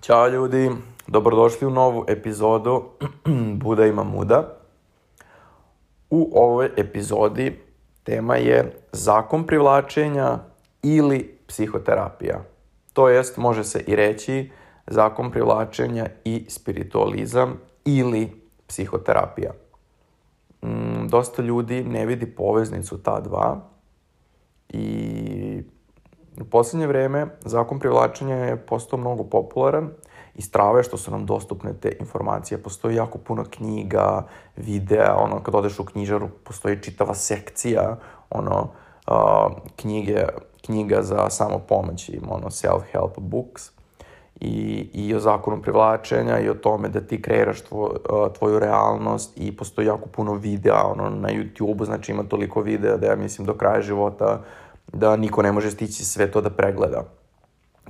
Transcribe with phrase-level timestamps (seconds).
[0.00, 0.70] Ćao ljudi,
[1.06, 2.84] dobrodošli u novu epizodu
[3.62, 4.56] Buda ima muda.
[6.10, 7.60] U ovoj epizodi
[8.04, 10.38] tema je zakon privlačenja
[10.82, 12.44] ili psihoterapija.
[12.92, 14.50] To jest, može se i reći
[14.86, 19.52] zakon privlačenja i spiritualizam ili psihoterapija.
[20.62, 23.60] Mm, dosta ljudi ne vidi poveznicu ta dva
[24.68, 25.62] i
[26.40, 29.90] u poslednje vreme zakon privlačenja je postao mnogo popularan
[30.34, 32.62] i strave što su nam dostupne te informacije.
[32.62, 37.96] Postoji jako puno knjiga, videa, ono, kad odeš u knjižaru, postoji čitava sekcija,
[38.30, 38.68] ono,
[39.06, 40.24] uh, knjige,
[40.66, 43.70] knjiga za samopomoć, ono, self-help books
[44.40, 47.90] i, i o zakonu privlačenja i o tome da ti kreiraš tvoj,
[48.38, 53.06] tvoju realnost i postoji jako puno videa ono, na YouTube-u, znači ima toliko videa da
[53.06, 54.42] ja mislim do kraja života
[54.92, 57.04] da niko ne može stići sve to da pregleda.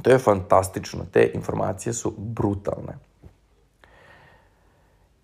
[0.03, 2.99] To je fantastično, te informacije su brutalne.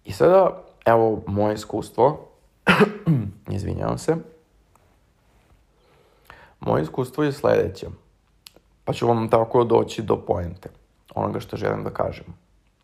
[0.05, 2.28] I sada, evo moje iskustvo,
[3.56, 4.16] izvinjavam se,
[6.60, 7.86] moje iskustvo je sledeće,
[8.84, 10.68] pa ću vam tako doći do poente
[11.16, 12.24] onoga što želim da kažem.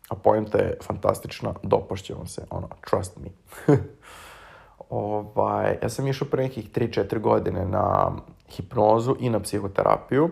[0.09, 3.29] A poenta je fantastična, dopašće vam se, ono, trust me.
[4.89, 8.11] ovaj, ja sam išao pre nekih 3-4 godine na
[8.55, 10.29] hipnozu i na psihoterapiju,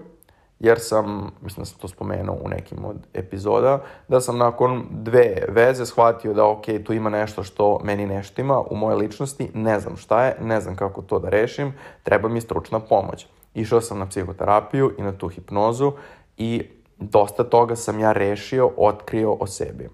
[0.59, 5.45] jer sam, mislim da sam to spomenuo u nekim od epizoda, da sam nakon dve
[5.47, 9.79] veze shvatio da ok, tu ima nešto što meni nešto ima u moje ličnosti, ne
[9.79, 13.27] znam šta je, ne znam kako to da rešim, treba mi stručna pomoć.
[13.53, 15.91] Išao sam na psihoterapiju i na tu hipnozu
[16.37, 19.89] i dosta toga sam ja rešio, otkrio o sebi.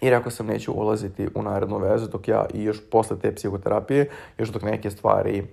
[0.00, 4.10] I rekao sam neću ulaziti u narednu vezu dok ja i još posle te psihoterapije,
[4.38, 5.46] još dok neke stvari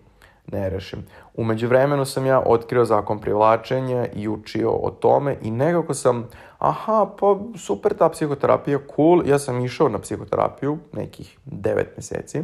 [0.47, 1.05] ne rešim.
[1.35, 7.09] Umeđu vremenu sam ja otkrio zakon privlačenja i učio o tome i nekako sam, aha,
[7.19, 12.43] pa super ta psihoterapija, cool, ja sam išao na psihoterapiju nekih 9 meseci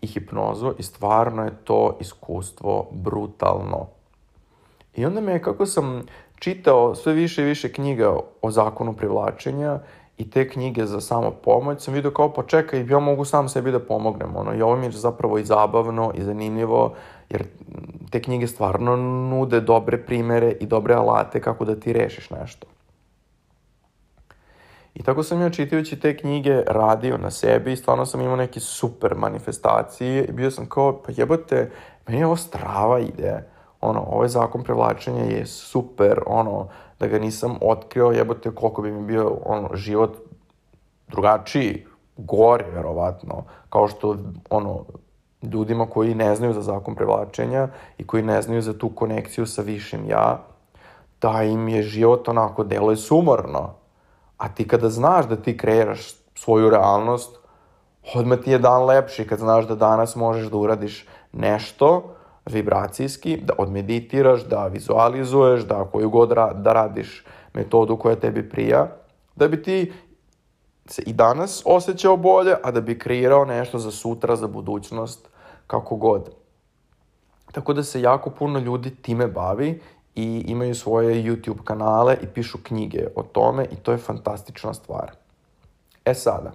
[0.00, 3.86] i hipnozu i stvarno je to iskustvo brutalno.
[4.94, 6.06] I onda me, kako sam
[6.38, 9.78] čitao sve više i više knjiga o zakonu privlačenja
[10.20, 13.72] i te knjige za samo pomoć, sam vidio kao pa čekaj, ja mogu sam sebi
[13.72, 16.94] da pomognem, ono, i ovo mi je zapravo i zabavno i zanimljivo,
[17.30, 17.44] jer
[18.10, 22.66] te knjige stvarno nude dobre primere i dobre alate kako da ti rešiš nešto.
[24.94, 28.60] I tako sam ja čitajući te knjige radio na sebi i stvarno sam imao neke
[28.60, 31.70] super manifestacije i bio sam kao, pa jebote,
[32.06, 33.44] meni je ovo strava ide
[33.80, 36.68] ono, ovaj zakon privlačenja je super, ono,
[37.00, 40.16] da ga nisam otkrio, jebote, koliko bi mi bio, ono, život
[41.08, 44.16] drugačiji, gori, verovatno, kao što,
[44.50, 44.84] ono,
[45.42, 47.68] ljudima koji ne znaju za zakon privlačenja
[47.98, 50.44] i koji ne znaju za tu konekciju sa višim ja,
[51.20, 53.74] da im je život onako deluje sumorno.
[54.36, 57.38] A ti kada znaš da ti kreiraš svoju realnost,
[58.14, 62.14] odmah ti je dan lepši kad znaš da danas možeš da uradiš nešto
[62.52, 67.24] vibracijski, da odmeditiraš, da vizualizuješ, da koju god ra da radiš
[67.54, 68.86] metodu koja tebi prija,
[69.36, 69.92] da bi ti
[70.86, 75.28] se i danas osjećao bolje, a da bi kreirao nešto za sutra, za budućnost,
[75.66, 76.30] kako god.
[77.52, 79.80] Tako da se jako puno ljudi time bavi
[80.14, 85.12] i imaju svoje YouTube kanale i pišu knjige o tome i to je fantastična stvar.
[86.04, 86.52] E sada,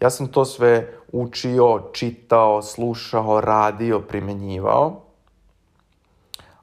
[0.00, 5.00] Ja sam to sve učio, čitao, slušao, radio, primenjivao.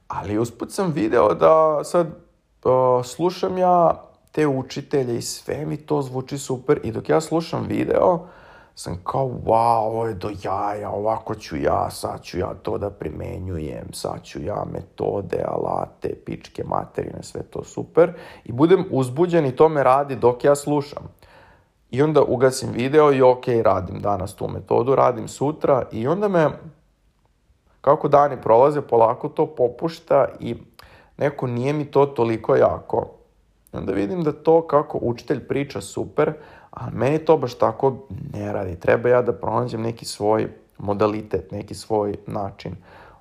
[0.07, 6.01] Ali usput sam video da sad uh, slušam ja te učitelje i sve mi to
[6.01, 8.27] zvuči super i dok ja slušam video
[8.75, 12.89] sam kao wow, ovo je do jaja, ovako ću ja, sad ću ja to da
[12.89, 18.13] primenjujem, sad ću ja metode, alate, pičke, materine, sve to super
[18.45, 21.03] i budem uzbuđen i to me radi dok ja slušam.
[21.91, 26.50] I onda ugasim video i ok, radim danas tu metodu, radim sutra i onda me,
[27.81, 30.56] kako dani prolaze, polako to popušta i
[31.18, 33.07] neko nije mi to toliko jako.
[33.73, 36.34] I onda vidim da to kako učitelj priča super,
[36.72, 37.96] a meni to baš tako
[38.34, 38.79] ne radi.
[38.79, 40.47] Treba ja da pronađem neki svoj
[40.78, 42.76] modalitet, neki svoj način.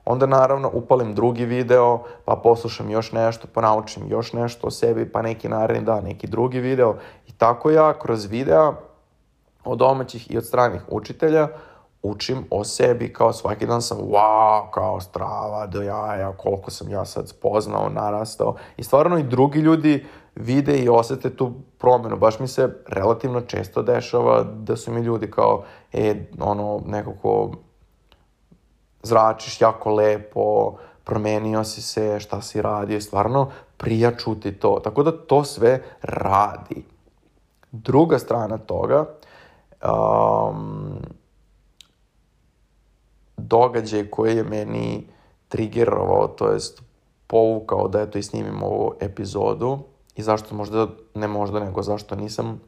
[0.04, 5.12] Onda naravno upalim drugi video, pa poslušam još nešto, pa naučim još nešto o sebi,
[5.12, 6.94] pa neki naredni dan, neki drugi video.
[7.40, 8.72] I tako ja kroz videa
[9.64, 11.48] od domaćih i od stranih učitelja
[12.02, 17.04] učim o sebi, kao svaki dan sam wow, kao strava do jaja, koliko sam ja
[17.04, 18.56] sad spoznao, narastao.
[18.76, 22.16] I stvarno i drugi ljudi vide i osete tu promenu.
[22.16, 27.50] Baš mi se relativno često dešava da su mi ljudi kao, e, ono, nekako
[29.02, 34.80] zračiš jako lepo, promenio si se, šta si radio, stvarno prija čuti to.
[34.84, 36.99] Tako da to sve radi.
[37.72, 39.06] Druga strana toga,
[39.84, 40.98] um,
[43.36, 45.06] događaj koji je meni
[45.48, 46.82] triggerovao, to jest
[47.26, 49.78] povukao da eto i snimim ovu epizodu
[50.16, 52.60] i zašto možda, ne možda, nego zašto nisam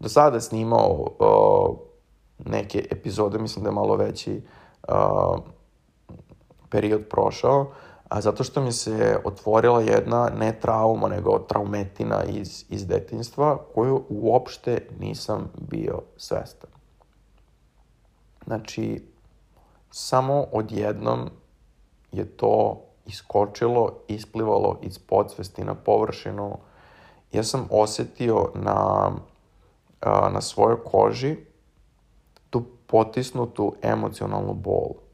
[0.00, 1.76] do sada snimao uh,
[2.52, 4.42] neke epizode, mislim da je malo veći
[4.88, 5.38] uh,
[6.70, 7.72] period prošao,
[8.08, 14.04] a zato što mi se otvorila jedna ne trauma, nego traumetina iz, iz detinstva, koju
[14.08, 16.70] uopšte nisam bio svestan.
[18.46, 19.04] Znači,
[19.90, 21.30] samo odjednom
[22.12, 26.58] je to iskočilo, isplivalo iz podsvesti na površinu.
[27.32, 29.10] Ja sam osetio na,
[30.32, 31.36] na svojoj koži
[32.50, 35.07] tu potisnutu emocionalnu bol.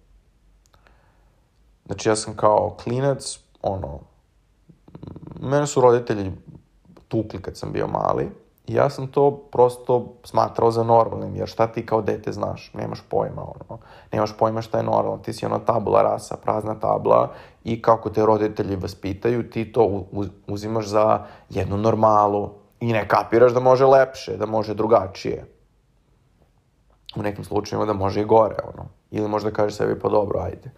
[1.86, 4.00] Znači ja sam kao klinac, ono,
[5.40, 6.32] mene su roditelji
[7.08, 8.30] tukli kad sam bio mali
[8.66, 13.02] i ja sam to prosto smatrao za normalnim, jer šta ti kao dete znaš, nemaš
[13.08, 13.80] pojma, ono,
[14.12, 17.32] nemaš pojma šta je normalno, ti si ono tabula rasa, prazna tabla
[17.64, 20.04] i kako te roditelji vaspitaju, ti to
[20.46, 25.46] uzimaš za jednu normalu i ne kapiraš da može lepše, da može drugačije.
[27.16, 28.88] U nekim slučajima da može i gore, ono.
[29.10, 30.70] Ili možda kažeš sebi, pa dobro, ajde.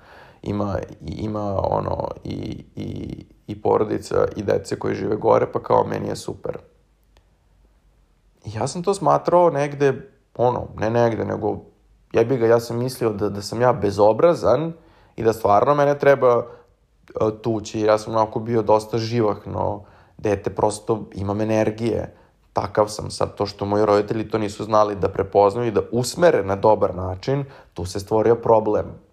[0.47, 6.09] Ima, ima ono, i, i, i porodica i dece koji žive gore, pa kao meni
[6.09, 6.59] je super.
[8.45, 11.59] Ja sam to smatrao negde, ono, ne negde, nego
[12.13, 14.73] jebi ga, ja sam mislio da, da sam ja bezobrazan
[15.17, 16.45] i da stvarno mene treba uh,
[17.43, 17.81] tući.
[17.81, 19.85] Ja sam onako bio dosta živahno
[20.19, 22.17] dete, prosto imam energije.
[22.53, 26.45] Takav sam sad, to što moji roditelji to nisu znali da prepoznaju i da usmere
[26.45, 27.45] na dobar način,
[27.75, 29.06] tu se stvorio problem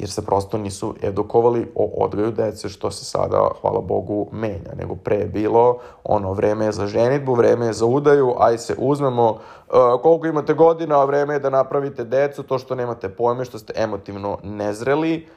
[0.00, 4.72] jer se prosto nisu edukovali o odgoju dece, što se sada, hvala Bogu, menja.
[4.76, 8.74] Nego pre je bilo, ono, vreme je za ženitbu, vreme je za udaju, aj se
[8.78, 13.58] uzmemo, uh, koliko imate godina, vreme je da napravite decu, to što nemate pojme, što
[13.58, 15.28] ste emotivno nezreli,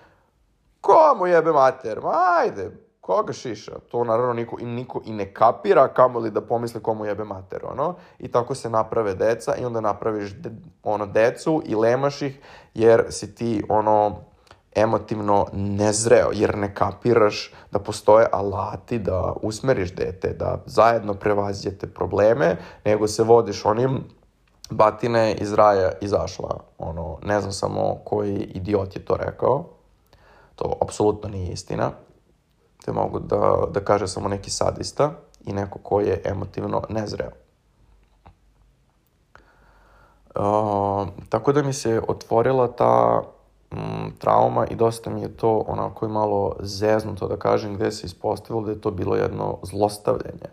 [0.81, 2.71] komu jebe mater, ma ajde,
[3.01, 3.71] koga šiša?
[3.91, 7.95] To naravno niko i, niko i ne kapira, kamoli da pomisle komu jebe mater, ono.
[8.19, 10.51] I tako se naprave deca i onda napraviš de,
[10.83, 12.39] ono decu i lemaš ih,
[12.73, 14.32] jer si ti ono
[14.75, 22.57] emotivno nezreo, jer ne kapiraš da postoje alati da usmeriš dete, da zajedno prevaziđete probleme,
[22.85, 24.03] nego se vodiš onim
[24.69, 26.59] batine iz raja izašla.
[26.77, 29.65] Ono, ne znam samo koji idiot je to rekao.
[30.55, 31.91] To apsolutno nije istina.
[32.85, 35.11] Te mogu da, da kaže samo neki sadista
[35.45, 37.31] i neko ko je emotivno nezreo.
[40.35, 43.21] Uh, tako da mi se otvorila ta
[44.19, 48.65] trauma i dosta mi je to onako i malo zeznuto da kažem gde se ispostavilo
[48.65, 50.49] da je to bilo jedno zlostavljanje.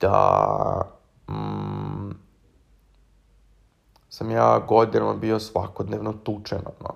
[0.00, 0.80] Da
[1.30, 2.10] mm,
[4.08, 6.94] sam ja godinama bio svakodnevno tučen, ono,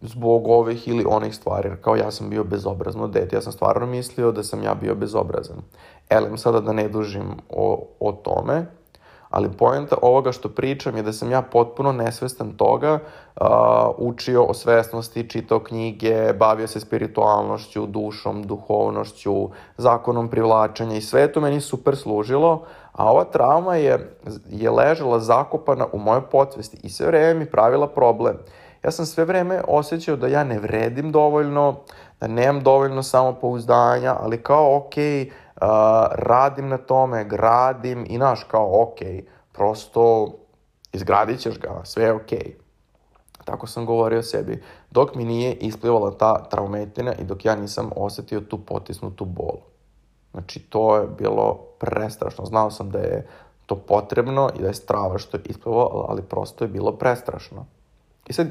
[0.00, 4.32] zbog ovih ili onih stvari, kao ja sam bio bezobrazno dete, ja sam stvarno mislio
[4.32, 5.56] da sam ja bio bezobrazan.
[6.08, 8.66] Elem sada da ne dužim o, o tome,
[9.34, 13.46] ali poenta ovoga što pričam je da sam ja potpuno nesvestan toga uh,
[13.98, 21.40] učio o svesnosti, čitao knjige, bavio se spiritualnošću, dušom, duhovnošću, zakonom privlačenja i sve to
[21.40, 22.62] meni super služilo,
[22.92, 24.16] a ova trauma je,
[24.50, 28.38] je ležala zakopana u mojoj podsvesti i sve vreme mi pravila problem.
[28.84, 31.76] Ja sam sve vreme osjećao da ja ne vredim dovoljno,
[32.20, 35.30] da nemam dovoljno samopouzdanja, ali kao okej, okay,
[36.12, 38.98] Radim na tome, gradim i naš kao, ok,
[39.52, 40.34] prosto
[40.92, 42.22] izgradit ćeš ga, sve je ok.
[42.22, 42.64] Okay.
[43.44, 44.62] Tako sam govorio o sebi.
[44.90, 49.56] Dok mi nije isplivala ta traumetina i dok ja nisam osetio tu potisnutu bol.
[50.32, 52.44] Znači, to je bilo prestrašno.
[52.44, 53.26] Znao sam da je
[53.66, 57.66] to potrebno i da je strava što je isplivalo, ali prosto je bilo prestrašno.
[58.26, 58.46] I sad,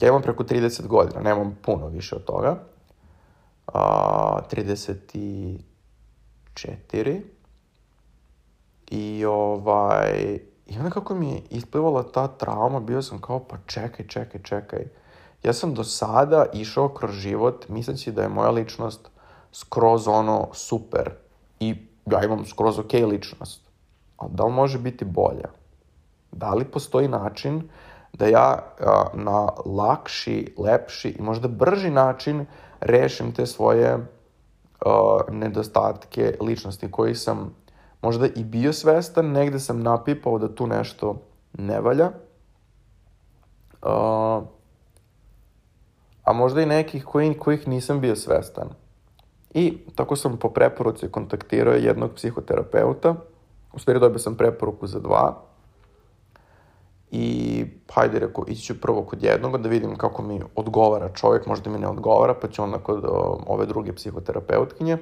[0.00, 2.58] ja imam preko 30 godina, nemam puno više od toga.
[3.66, 5.58] A, 30 i
[6.54, 7.20] 4.
[8.90, 14.06] I ovaj, i onda kako mi je isplivala ta trauma, bio sam kao, pa čekaj,
[14.06, 14.84] čekaj, čekaj.
[15.42, 19.10] Ja sam do sada išao kroz život misleći da je moja ličnost
[19.52, 21.10] skroz ono super
[21.60, 21.76] i
[22.10, 23.60] ja imam skroz ok ličnost.
[24.16, 25.48] Ali da li može biti bolja?
[26.32, 27.68] Da li postoji način
[28.12, 32.46] da ja a, na lakši, lepši i možda brži način
[32.80, 33.98] rešim te svoje
[34.86, 37.54] uh, nedostatke ličnosti koji sam
[38.02, 41.16] možda i bio svestan, negde sam napipao da tu nešto
[41.58, 42.10] ne valja.
[43.82, 44.42] Uh,
[46.24, 48.68] a možda i nekih koji, kojih nisam bio svestan.
[49.54, 53.14] I tako sam po preporuci kontaktirao jednog psihoterapeuta,
[53.72, 55.51] u stvari dobio sam preporuku za dva,
[57.14, 61.70] i hajde rekao, ići ću prvo kod jednog da vidim kako mi odgovara čovjek, možda
[61.70, 64.98] mi ne odgovara, pa ću onda kod o, ove druge psihoterapeutkinje.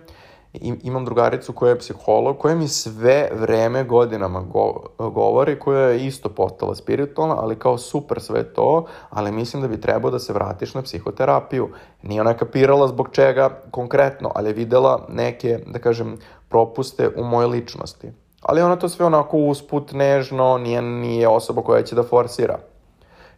[0.52, 6.06] I, imam drugaricu koja je psiholog, koja mi sve vreme godinama go, govori, koja je
[6.06, 10.32] isto postala spiritualna, ali kao super sve to, ali mislim da bi trebao da se
[10.32, 11.68] vratiš na psihoterapiju.
[12.02, 17.46] Nije ona kapirala zbog čega konkretno, ali je videla neke, da kažem, propuste u moje
[17.46, 18.12] ličnosti.
[18.40, 22.58] Ali ona to sve onako usput, nežno, nije, nije osoba koja će da forsira.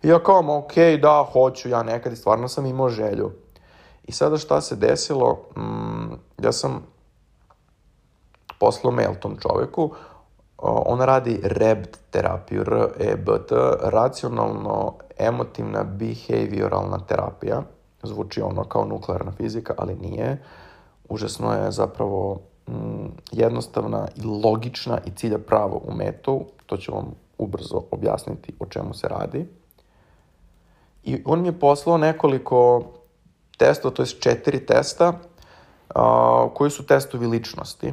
[0.02, 3.30] I ja kao, ok, da, hoću ja nekad i stvarno sam imao želju.
[4.04, 6.86] I sada šta se desilo, mm, ja sam
[8.58, 9.90] poslao mail tom čoveku,
[10.62, 17.62] on radi REBT terapiju, R-E-B-T, racionalno emotivna behavioralna terapija.
[18.02, 20.42] Zvuči ono kao nuklearna fizika, ali nije.
[21.08, 22.40] Užasno je zapravo
[22.72, 26.44] mm, jednostavna i logična i cilja pravo u metu.
[26.66, 29.46] To ću vam ubrzo objasniti o čemu se radi.
[31.04, 32.82] I on mi je poslao nekoliko
[33.58, 35.12] testova, to je četiri testa,
[35.94, 37.92] a, koji su testovi ličnosti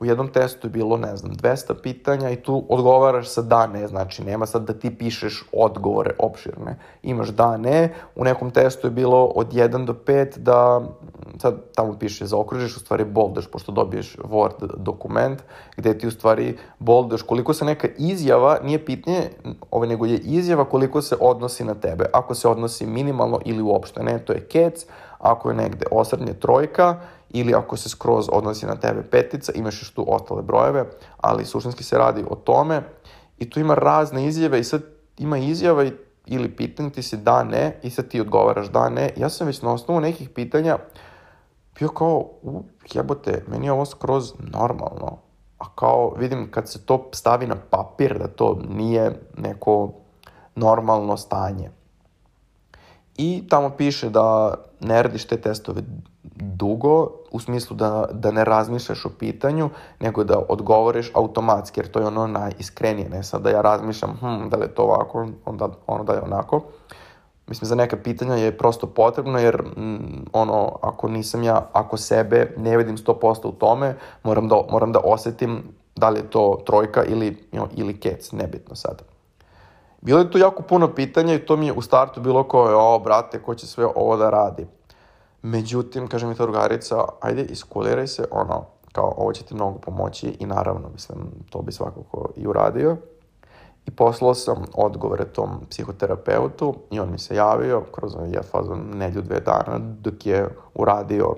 [0.00, 3.88] u jednom testu je bilo, ne znam, 200 pitanja i tu odgovaraš sa da, ne,
[3.88, 6.78] znači nema sad da ti pišeš odgovore opširne.
[7.02, 10.80] Imaš da, ne, u nekom testu je bilo od 1 do 5 da,
[11.40, 15.42] sad tamo piše zaokružiš, u stvari boldaš, pošto dobiješ Word dokument,
[15.76, 19.30] gde ti u stvari boldaš koliko se neka izjava, nije pitanje,
[19.70, 22.04] ovo nego je izjava koliko se odnosi na tebe.
[22.12, 24.86] Ako se odnosi minimalno ili uopšte ne, to je kec,
[25.18, 29.90] ako je negde osrednje trojka, ili ako se skroz odnosi na tebe petica, imaš još
[29.90, 30.84] tu ostale brojeve,
[31.20, 32.82] ali suštinski se radi o tome
[33.38, 34.82] i tu ima razne izjave i sad
[35.18, 35.92] ima izjava i,
[36.26, 39.10] ili pitanje ti se da, ne i sad ti odgovaraš da, ne.
[39.16, 40.78] Ja sam već na osnovu nekih pitanja
[41.78, 42.62] bio kao, u,
[42.94, 45.18] jebote, meni je ovo skroz normalno.
[45.58, 49.92] A kao, vidim, kad se to stavi na papir, da to nije neko
[50.54, 51.70] normalno stanje.
[53.16, 55.82] I tamo piše da ne radiš te testove
[56.34, 59.70] dugo, u smislu da, da ne razmišljaš o pitanju,
[60.00, 64.48] nego da odgovoriš automatski, jer to je ono najiskrenije, ne sad da ja razmišljam, hm,
[64.48, 66.62] da li je to ovako, onda, ono da je onako.
[67.48, 72.54] Mislim, za neka pitanja je prosto potrebno, jer mm, ono, ako nisam ja, ako sebe
[72.56, 75.62] ne vidim 100% u tome, moram da, moram da osetim
[75.96, 79.02] da li je to trojka ili, you know, ili kec, nebitno sad.
[80.00, 82.98] Bilo je tu jako puno pitanja i to mi je u startu bilo kao, o,
[82.98, 84.66] brate, ko će sve ovo da radi?
[85.42, 90.36] Međutim, kaže mi ta drugarica, ajde, iskuliraj se, ono, kao, ovo će ti mnogo pomoći
[90.40, 91.18] i naravno, mislim,
[91.50, 92.96] to bi svakako i uradio.
[93.88, 99.22] I poslao sam odgovore tom psihoterapeutu i on mi se javio kroz ja fazon nedlju
[99.22, 101.36] dve dana dok je uradio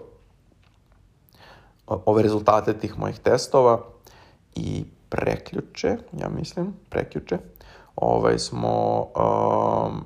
[1.87, 3.79] ove rezultate tih mojih testova
[4.55, 7.39] i preključe, ja mislim, preključe,
[7.97, 10.05] ovaj smo um,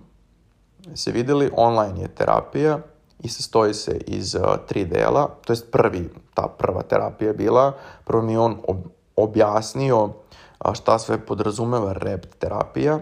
[0.95, 2.79] se videli, online je terapija
[3.21, 7.73] i sastoji se iz uh, tri dela, to jest prvi, ta prva terapija je bila,
[8.05, 8.77] prvo mi on ob,
[9.17, 10.11] objasnio
[10.59, 12.99] a, šta sve podrazumeva REPT terapija,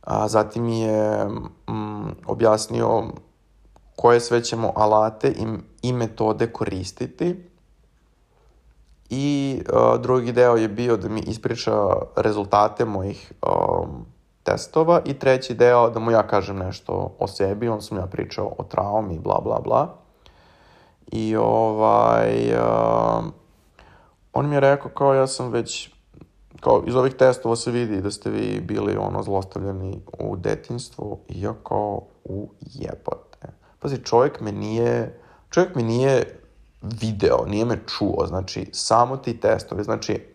[0.00, 1.28] a zatim je
[1.68, 3.02] mm, objasnio
[3.96, 5.46] koje sve ćemo alate i,
[5.82, 7.50] i metode koristiti
[9.10, 11.72] i uh, drugi deo je bio da mi ispriča
[12.16, 14.06] rezultate mojih um,
[14.42, 18.54] testova i treći deo da mu ja kažem nešto o sebi, on sam ja pričao
[18.58, 19.94] o traumi, bla, bla, bla.
[21.12, 23.24] I ovaj, uh,
[24.32, 25.93] on mi je rekao kao ja sam već,
[26.60, 31.40] kao iz ovih testova se vidi da ste vi bili ono zlostavljeni u detinstvu i
[31.40, 33.48] ja kao u jebote.
[33.78, 35.20] Pazi, čovjek me nije,
[35.50, 36.40] čovjek mi nije
[36.82, 40.26] video, nije me čuo, znači samo ti testovi, znači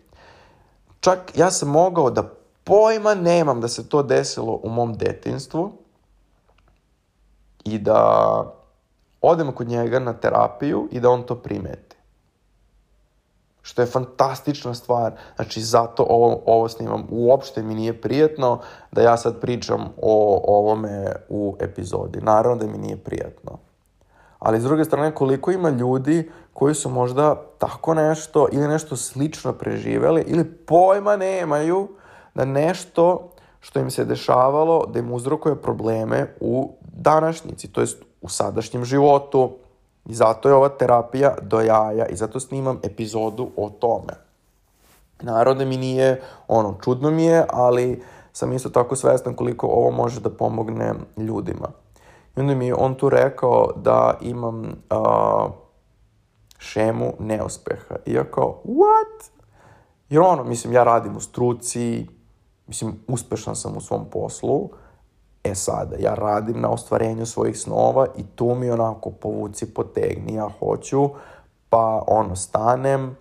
[1.00, 2.22] čak ja sam mogao da
[2.64, 5.72] pojma nemam da se to desilo u mom detinstvu
[7.64, 8.42] i da
[9.20, 11.89] odem kod njega na terapiju i da on to primeti.
[13.70, 15.12] Što je fantastična stvar.
[15.36, 17.06] Znači, zato ovo, ovo snimam.
[17.10, 18.58] Uopšte mi nije prijetno
[18.92, 22.20] da ja sad pričam o ovome u epizodi.
[22.20, 23.58] Naravno da mi nije prijetno.
[24.38, 29.52] Ali s druge strane, koliko ima ljudi koji su možda tako nešto ili nešto slično
[29.52, 31.88] preživeli ili pojma nemaju
[32.34, 38.28] da nešto što im se dešavalo da im uzrokuje probleme u današnjici, to jest u
[38.28, 39.50] sadašnjem životu.
[40.10, 44.12] I zato je ova terapija do jaja i zato snimam epizodu o tome.
[45.20, 48.02] Naravno mi nije, ono, čudno mi je, ali
[48.32, 51.68] sam isto tako svestan koliko ovo može da pomogne ljudima.
[52.36, 55.50] I onda mi je on tu rekao da imam uh,
[56.58, 57.96] šemu neuspeha.
[58.06, 59.30] I ja kao, what?
[60.08, 62.06] Jer ono, mislim, ja radim u struci,
[62.66, 64.68] mislim, uspešan sam u svom poslu,
[65.44, 70.48] e sada, ja radim na ostvarenju svojih snova i tu mi onako povuci potegni, ja
[70.58, 71.10] hoću,
[71.70, 73.16] pa ono, stanem,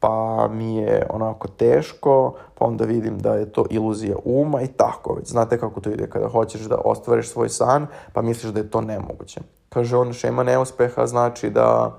[0.00, 5.14] pa mi je onako teško, pa onda vidim da je to iluzija uma i tako
[5.14, 5.28] već.
[5.28, 8.80] Znate kako to ide kada hoćeš da ostvariš svoj san, pa misliš da je to
[8.80, 9.40] nemoguće.
[9.68, 11.98] Kaže on, šema neuspeha znači da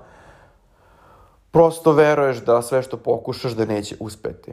[1.50, 4.52] prosto veruješ da sve što pokušaš da neće uspeti.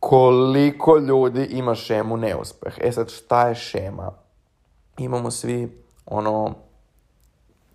[0.00, 2.74] Koliko ljudi ima šemu neuspeh?
[2.80, 4.12] E sad, šta je šema?
[4.98, 6.54] Imamo svi ono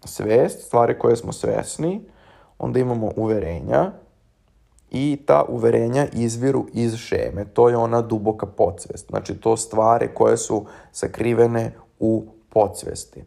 [0.05, 2.01] svest, stvari koje smo svesni,
[2.59, 3.91] onda imamo uverenja,
[4.91, 7.45] i ta uverenja izviru iz šeme.
[7.53, 9.07] To je ona duboka podsvest.
[9.09, 13.23] Znači, to stvari koje su sakrivene u podsvesti.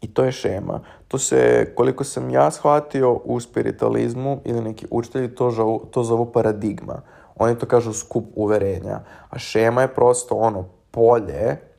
[0.00, 0.80] I to je šema.
[1.08, 6.32] To se, koliko sam ja shvatio u spiritualizmu ili neki učitelji to, žavu, to zovu
[6.32, 7.02] paradigma.
[7.36, 9.00] Oni to kažu skup uverenja.
[9.30, 11.70] A šema je prosto ono polje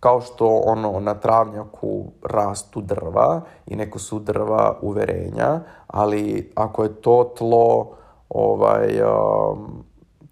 [0.00, 6.94] kao što ono na travnjaku rastu drva i neko su drva uverenja, ali ako je
[6.94, 7.90] to tlo
[8.28, 9.84] ovaj um,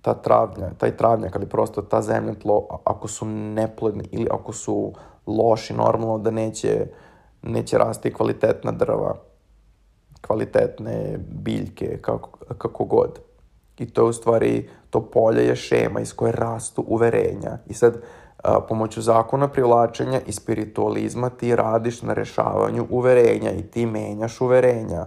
[0.03, 4.93] ta travnja, taj travnjak ali prosto ta zemlja tlo ako su neplodni ili ako su
[5.27, 6.87] loši normalno da neće
[7.43, 9.17] neće rasti kvalitetna drva
[10.21, 13.19] kvalitetne biljke kako, kako god
[13.79, 18.03] i to je u stvari to polje je šema iz koje rastu uverenja i sad
[18.43, 25.07] a, pomoću zakona privlačenja i spiritualizma ti radiš na rešavanju uverenja i ti menjaš uverenja.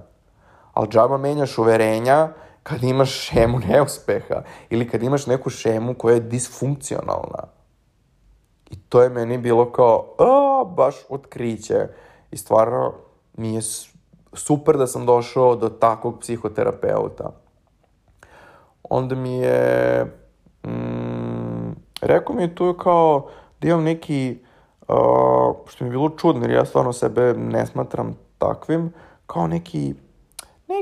[0.74, 2.30] Ali džaba menjaš uverenja
[2.64, 7.44] kad imaš šemu neuspeha ili kad imaš neku šemu koja je disfunkcionalna.
[8.70, 11.88] I to je meni bilo kao, a, baš otkriće.
[12.32, 12.94] I stvarno
[13.38, 13.62] mi je
[14.34, 17.32] super da sam došao do takvog psihoterapeuta.
[18.84, 20.06] Onda mi je...
[20.68, 23.28] Mm, Rekao mi je tu kao
[23.62, 24.38] da imam neki,
[24.88, 28.94] uh, što mi je bilo čudno, jer ja stvarno sebe ne smatram takvim,
[29.26, 29.94] kao neki,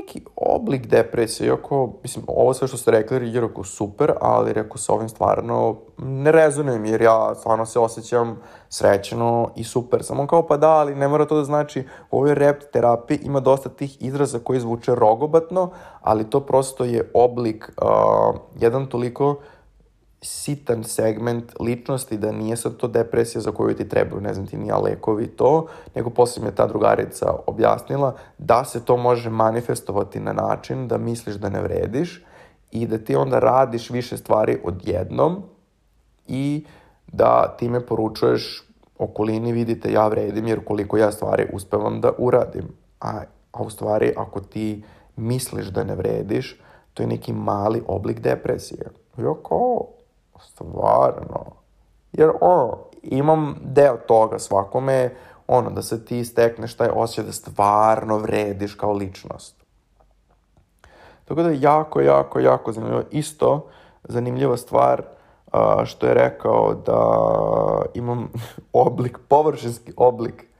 [0.00, 4.76] neki oblik depresije, iako, mislim, ovo sve što ste rekli je rekao super, ali rekao
[4.76, 10.02] sa ovim stvarno ne rezonujem, jer ja stvarno se osjećam srećeno i super.
[10.02, 13.40] Samo kao pa da, ali ne mora to da znači, u ovoj rep terapiji ima
[13.40, 15.70] dosta tih izraza koji zvuče rogobatno,
[16.02, 19.36] ali to prosto je oblik, uh, jedan toliko
[20.22, 24.56] sitan segment ličnosti, da nije sad to depresija za koju ti trebaju, ne znam ti,
[24.56, 30.20] nija lekovi to, nego posle mi je ta drugarica objasnila da se to može manifestovati
[30.20, 32.24] na način da misliš da ne vrediš
[32.70, 35.42] i da ti onda radiš više stvari odjednom
[36.28, 36.64] i
[37.06, 42.68] da time poručuješ okolini, vidite, ja vredim jer koliko ja stvari uspevam da uradim.
[43.00, 44.84] A, a u stvari, ako ti
[45.16, 46.60] misliš da ne vrediš,
[46.94, 48.90] to je neki mali oblik depresije.
[49.18, 49.86] Ja kao,
[50.60, 51.44] Stvarno.
[52.12, 55.14] Jer ono, imam deo toga svakome,
[55.46, 59.64] ono, da se ti stekneš taj osjećaj da stvarno vrediš kao ličnost.
[61.24, 63.02] Tako da je jako, jako, jako zanimljivo.
[63.10, 63.66] Isto
[64.04, 65.02] zanimljiva stvar
[65.84, 67.02] što je rekao da
[67.94, 68.28] imam
[68.72, 70.50] oblik, površinski oblik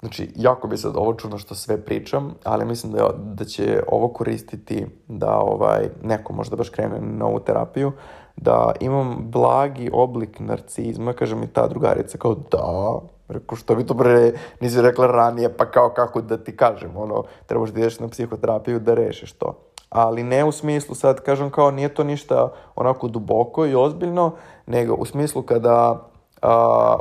[0.00, 4.08] Znači, jako bi sad ovo čudno što sve pričam, ali mislim da, da će ovo
[4.08, 7.92] koristiti da ovaj, neko možda baš krene na ovu terapiju,
[8.36, 13.94] da imam blagi oblik narcizma, kaže mi ta drugarica kao da, Rekao, što bi to
[13.94, 18.08] bre nisi rekla ranije, pa kao kako da ti kažem, ono, trebaš da ideš na
[18.08, 19.54] psihoterapiju da rešiš to.
[19.90, 24.32] Ali ne u smislu, sad kažem kao, nije to ništa onako duboko i ozbiljno,
[24.66, 26.08] nego u smislu kada
[26.42, 26.96] a,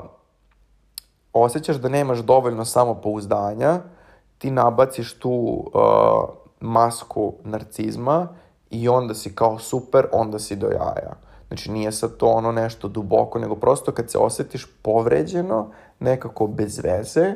[1.34, 3.80] osjećaš da nemaš dovoljno samopouzdanja,
[4.38, 8.28] ti nabaciš tu uh, masku narcizma
[8.70, 11.25] i onda si kao super, onda si do jaja.
[11.48, 16.80] Znači nije sad to ono nešto duboko, nego prosto kad se osjetiš povređeno, nekako bez
[16.84, 17.34] veze,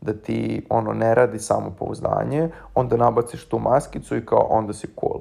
[0.00, 5.20] da ti ono ne radi samopouzdanje, onda nabaciš tu maskicu i kao onda si cool.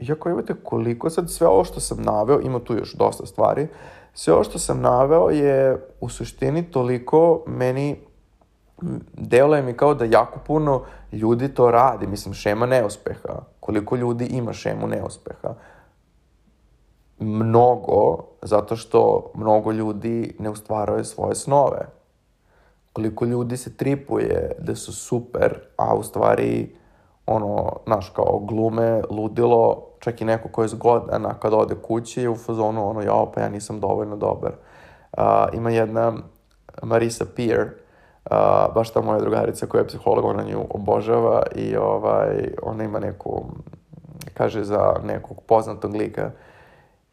[0.00, 3.68] Iako imate koliko sad sve ovo što sam naveo, ima tu još dosta stvari,
[4.14, 7.96] sve ovo što sam naveo je u suštini toliko meni
[9.12, 10.82] deluje mi kao da jako puno
[11.12, 12.06] ljudi to radi.
[12.06, 13.42] Mislim, šema neuspeha.
[13.60, 15.54] Koliko ljudi ima šemu neuspeha?
[17.20, 21.86] Mnogo, zato što mnogo ljudi ne ustvaraju svoje snove.
[22.92, 26.76] Koliko ljudi se tripuje da su super, a u stvari,
[27.26, 32.20] ono, znaš, kao glume, ludilo, čak i neko ko je zgodan, a kad ode kući
[32.22, 34.52] je u fazonu ono, jao, pa ja nisam dovoljno dobar.
[35.12, 36.12] Uh, ima jedna
[36.82, 37.70] Marisa Peer,
[38.30, 42.98] Uh, baš ta moja drugarica koja je psiholog, ona nju obožava i ovaj, ona ima
[42.98, 43.44] neku,
[44.34, 46.30] kaže za nekog poznatog lika,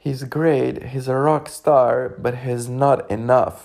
[0.05, 3.59] he's great, he's a rock star, but he's not enough.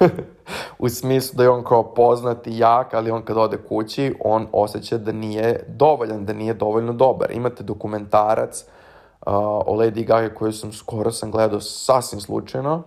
[0.78, 4.46] u smislu da je on kao poznat i jak, ali on kad ode kući, on
[4.52, 7.30] osjeća da nije dovoljan, da nije dovoljno dobar.
[7.30, 9.32] Imate dokumentarac uh,
[9.66, 12.82] o Lady Gaga koju sam skoro sam gledao sasvim slučajno,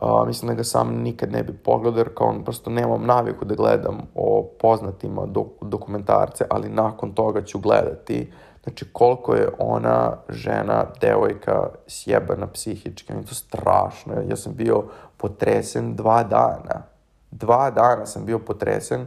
[0.00, 3.44] Uh, mislim da ga sam nikad ne bi pogledao jer kao on prosto nemam naviku
[3.44, 8.32] da gledam o poznatima dok, dokumentarce, ali nakon toga ću gledati.
[8.62, 14.14] Znači koliko je ona žena, devojka sjebana psihički, je to strašno.
[14.28, 14.84] Ja sam bio
[15.16, 16.82] potresen dva dana.
[17.30, 19.06] Dva dana sam bio potresen.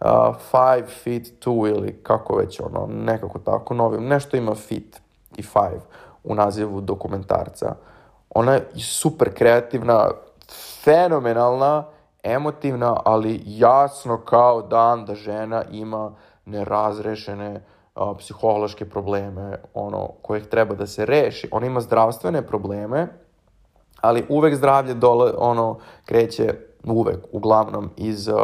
[0.00, 5.00] Uh, five feet two ili kako već ono, nekako tako, novi, nešto ima fit
[5.36, 5.80] i five
[6.24, 7.74] u nazivu dokumentarca.
[8.30, 10.10] Ona je super kreativna,
[10.84, 11.84] fenomenalna,
[12.22, 16.12] emotivna, ali jasno kao dan da žena ima
[16.44, 17.60] nerazrešene
[18.18, 21.48] psihološke probleme, ono, kojih treba da se reši.
[21.52, 23.08] Ona ima zdravstvene probleme,
[24.00, 26.54] ali uvek zdravlje dole, ono, kreće
[26.84, 28.36] uvek, uglavnom, iz uh,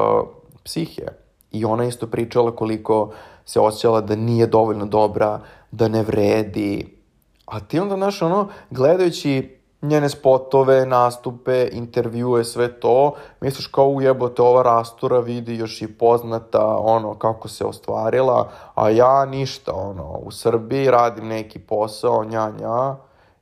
[0.65, 1.07] psihe.
[1.51, 3.13] I ona isto pričala koliko
[3.45, 6.99] se osjećala da nije dovoljno dobra, da ne vredi.
[7.47, 14.43] A ti onda, znaš, ono, gledajući njene spotove, nastupe, intervjue, sve to, misliš kao ujebote
[14.43, 20.31] ova rastura vidi još i poznata, ono, kako se ostvarila, a ja ništa, ono, u
[20.31, 22.97] Srbiji radim neki posao, nja, nja,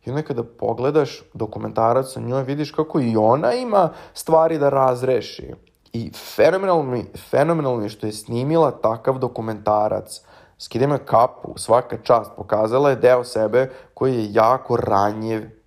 [0.05, 5.55] i onda kada pogledaš dokumentarac o njoj, vidiš kako i ona ima stvari da razreši.
[5.93, 10.21] I fenomenalno fenomenalno mi što je snimila takav dokumentarac,
[10.59, 15.60] skide me kapu, svaka čast, pokazala je deo sebe koji je jako ranjiv,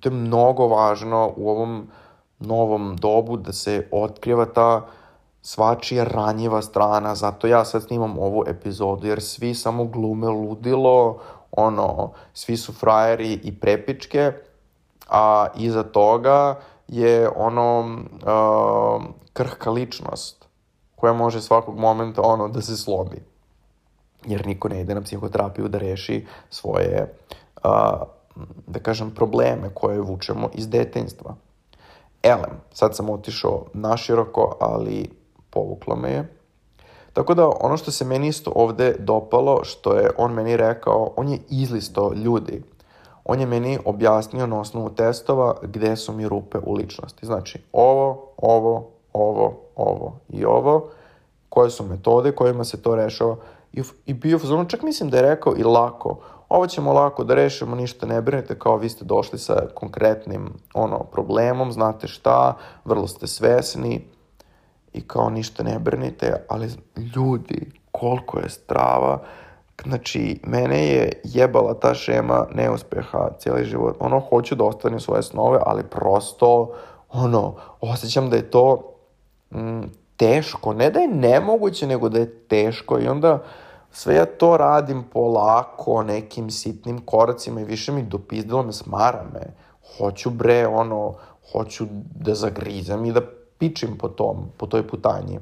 [0.00, 1.88] to je mnogo važno u ovom
[2.38, 4.86] novom dobu da se otkriva ta
[5.42, 11.18] svačija ranjiva strana, zato ja sad snimam ovu epizodu, jer svi samo glume ludilo,
[11.52, 14.32] ono, svi su frajeri i prepičke,
[15.08, 20.48] a iza toga je ono uh, krhka ličnost
[20.96, 23.22] koja može svakog momenta ono da se slomi.
[24.26, 27.14] Jer niko ne ide na psihoterapiju da reši svoje
[27.64, 27.70] uh,
[28.66, 31.34] da kažem, probleme koje vučemo iz detinjstva.
[32.22, 35.10] Elem, sad sam otišao naširoko, ali
[35.50, 36.36] povuklo me je.
[37.12, 41.28] Tako da ono što se meni isto ovde dopalo, što je on meni rekao, on
[41.28, 42.62] je izlisto ljudi.
[43.24, 47.26] On je meni objasnio na osnovu testova gde su mi rupe u ličnosti.
[47.26, 50.88] Znači, ovo, ovo, ovo, ovo i ovo,
[51.48, 53.36] koje su metode kojima se to rešava.
[53.72, 54.38] I, i bio
[54.68, 56.16] čak mislim da je rekao i lako,
[56.50, 60.98] ovo ćemo lako da rešimo, ništa ne brinete, kao vi ste došli sa konkretnim ono,
[60.98, 64.04] problemom, znate šta, vrlo ste svesni
[64.92, 66.70] i kao ništa ne brinite, ali
[67.16, 69.22] ljudi, koliko je strava,
[69.84, 75.58] znači, mene je jebala ta šema neuspeha cijeli život, ono, hoću da ostvarim svoje snove,
[75.66, 76.72] ali prosto,
[77.08, 78.94] ono, osjećam da je to
[79.50, 79.82] mm,
[80.16, 83.42] teško, ne da je nemoguće, nego da je teško i onda,
[83.92, 89.54] Sve ja to radim polako, nekim sitnim koracima i više mi dopizdilo me, smara me.
[89.98, 91.14] Hoću bre, ono,
[91.52, 93.20] hoću da zagrizam i da
[93.58, 95.38] pičim po tom, po toj putanji.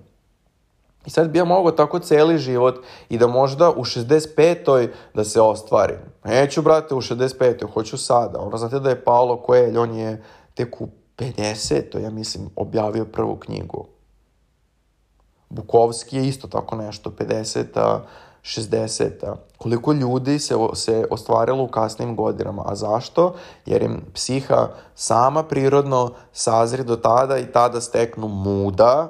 [1.07, 2.75] I sad bi ja mogao tako celi život
[3.09, 4.89] i da možda u 65.
[5.15, 5.99] da se ostvarim.
[6.25, 7.73] Neću, brate, u 65.
[7.73, 8.39] hoću sada.
[8.41, 10.23] Ono, znate da je Paolo Coelho, on je
[10.55, 12.03] tek u 50.
[12.03, 13.87] ja mislim, objavio prvu knjigu.
[15.49, 18.01] Bukovski je isto tako nešto, 50
[18.43, 19.37] 60-a.
[19.59, 22.63] Koliko ljudi se, se ostvarilo u kasnim godinama.
[22.67, 23.35] A zašto?
[23.67, 29.09] Jer im psiha sama prirodno sazri do tada i tada steknu muda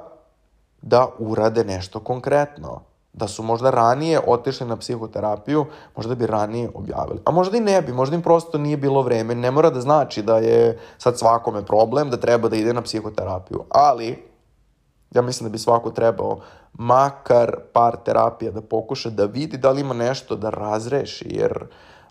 [0.81, 2.81] da urade nešto konkretno.
[3.13, 5.65] Da su možda ranije otišli na psihoterapiju,
[5.95, 7.19] možda bi ranije objavili.
[7.25, 9.35] A možda i ne bi, možda im prosto nije bilo vreme.
[9.35, 13.63] Ne mora da znači da je sad svakome problem, da treba da ide na psihoterapiju.
[13.69, 14.28] Ali,
[15.11, 16.39] ja mislim da bi svako trebao
[16.73, 21.65] makar par terapija da pokuša da vidi da li ima nešto da razreši, jer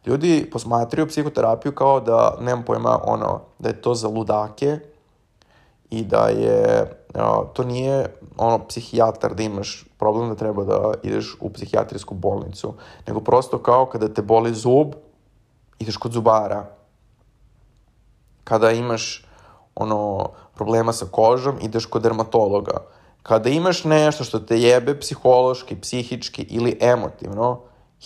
[0.07, 4.79] ljudi posmatraju psihoterapiju kao da, nemam pojma, ono, da je to za ludake
[5.91, 6.91] i da je,
[7.53, 12.75] to nije ono, psihijatar da imaš problem da treba da ideš u psihijatrijsku bolnicu,
[13.07, 14.93] nego prosto kao kada te boli zub,
[15.79, 16.67] ideš kod zubara.
[18.45, 19.27] Kada imaš
[19.75, 22.83] ono, problema sa kožom, ideš kod dermatologa
[23.29, 27.61] Kada imaš nešto što te jebe psihološki, psihički ili emotivno,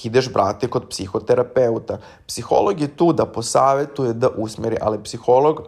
[0.04, 1.98] ideš, brate, kod psihoterapeuta.
[2.26, 5.62] Psiholog je tu da posavetuje, da usmeri, ali psiholog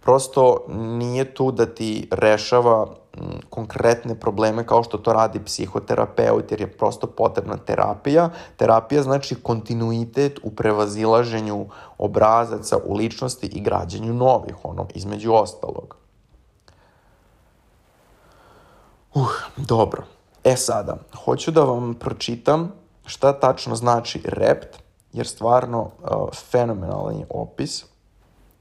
[0.00, 2.86] prosto nije tu da ti rešava
[3.50, 8.30] konkretne probleme kao što to radi psihoterapeut, jer je prosto potrebna terapija.
[8.56, 11.66] Terapija znači kontinuitet u prevazilaženju
[11.98, 16.03] obrazaca u ličnosti i građenju novih, ono, između ostalog.
[19.14, 20.04] Uh, dobro.
[20.44, 22.72] E sada, hoću da vam pročitam
[23.06, 24.78] šta tačno znači rept,
[25.12, 27.84] jer stvarno uh, fenomenalan je opis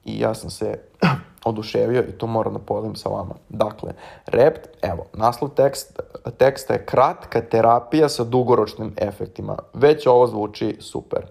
[0.06, 0.80] i ja sam se
[1.46, 3.36] oduševio i to moram da podelim sa vama.
[3.50, 3.94] Dakle,
[4.26, 6.00] rept, evo, naslov tekst,
[6.38, 9.58] teksta je kratka terapija sa dugoročnim efektima.
[9.74, 11.26] Već ovo zvuči super.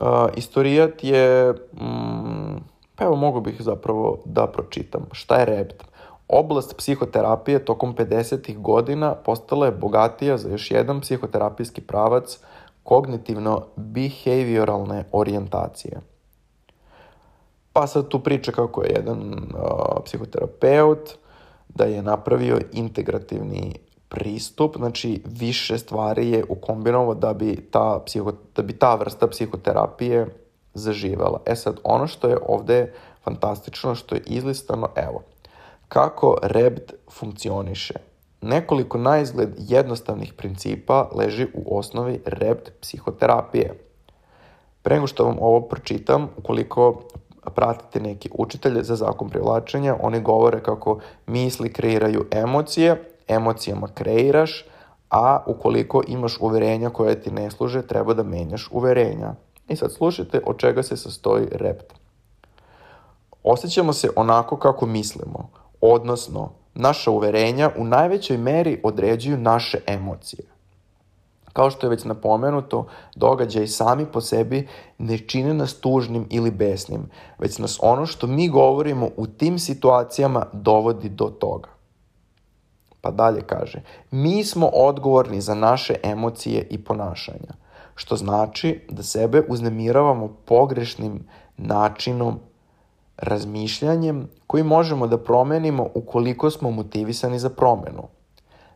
[0.00, 2.56] Uh, istorijat je, mm,
[3.00, 5.06] pa evo mogu bih zapravo da pročitam.
[5.12, 5.84] Šta je rept?
[6.28, 8.58] Oblast psihoterapije tokom 50.
[8.58, 12.38] godina postala je bogatija za još jedan psihoterapijski pravac
[12.84, 16.00] kognitivno-behavioralne orijentacije.
[17.72, 19.40] Pa sad tu priča kako je jedan uh,
[20.04, 21.10] psihoterapeut
[21.68, 23.74] da je napravio integrativni
[24.08, 30.26] pristup, znači više stvari je ukombinovao da bi ta, psiho, da bi ta vrsta psihoterapije
[30.74, 31.40] zaživela.
[31.46, 32.92] E sad, ono što je ovde
[33.24, 35.22] fantastično, što je izlistano, evo,
[35.88, 37.94] kako REBD funkcioniše.
[38.40, 43.74] Nekoliko na izgled jednostavnih principa leži u osnovi REBD psihoterapije.
[44.82, 47.02] Pre nego što vam ovo pročitam, ukoliko
[47.54, 54.64] pratite neki učitelje za zakon privlačenja, oni govore kako misli kreiraju emocije, emocijama kreiraš,
[55.10, 59.34] a ukoliko imaš uverenja koje ti ne služe, treba da menjaš uverenja.
[59.70, 61.94] I sad slušajte od čega se sastoji rept.
[63.42, 70.44] Osjećamo se onako kako mislimo, odnosno naša uverenja u najvećoj meri određuju naše emocije.
[71.52, 77.10] Kao što je već napomenuto, događaj sami po sebi ne čine nas tužnim ili besnim,
[77.38, 81.68] već nas ono što mi govorimo u tim situacijama dovodi do toga.
[83.00, 87.59] Pa dalje kaže, mi smo odgovorni za naše emocije i ponašanja,
[88.00, 92.38] što znači da sebe uznemiravamo pogrešnim načinom
[93.16, 98.08] razmišljanjem koji možemo da promenimo ukoliko smo motivisani za promenu.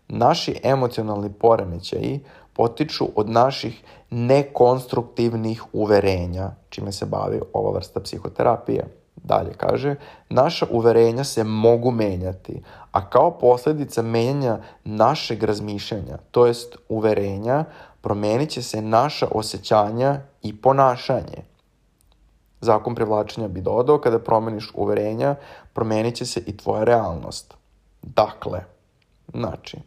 [0.08, 2.20] Naši emocionalni poremećaji
[2.52, 8.86] potiču od naših nekonstruktivnih uverenja, čime se bavi ova vrsta psihoterapije.
[9.16, 9.94] Dalje kaže,
[10.28, 17.64] naša uverenja se mogu menjati, a kao posledica menjanja našeg razmišljanja, to jest uverenja,
[18.04, 21.44] promenit će se naša osjećanja i ponašanje.
[22.60, 25.34] Zakon privlačenja bi dodao, kada promeniš uverenja,
[25.72, 27.54] promenit će se i tvoja realnost.
[28.02, 28.60] Dakle,
[29.32, 29.78] znači,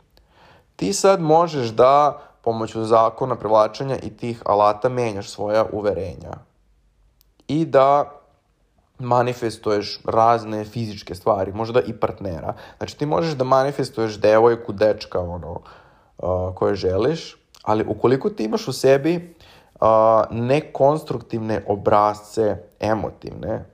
[0.75, 6.33] ti sad možeš da pomoću zakona privlačenja i tih alata menjaš svoja uverenja.
[7.47, 8.11] I da
[8.99, 12.53] manifestuješ razne fizičke stvari, možda i partnera.
[12.77, 15.51] Znači ti možeš da manifestuješ devojku, dečka, ono,
[16.17, 19.35] uh, koje želiš, ali ukoliko ti imaš u sebi
[19.81, 19.87] uh,
[20.31, 23.65] nekonstruktivne obrazce, emotivne,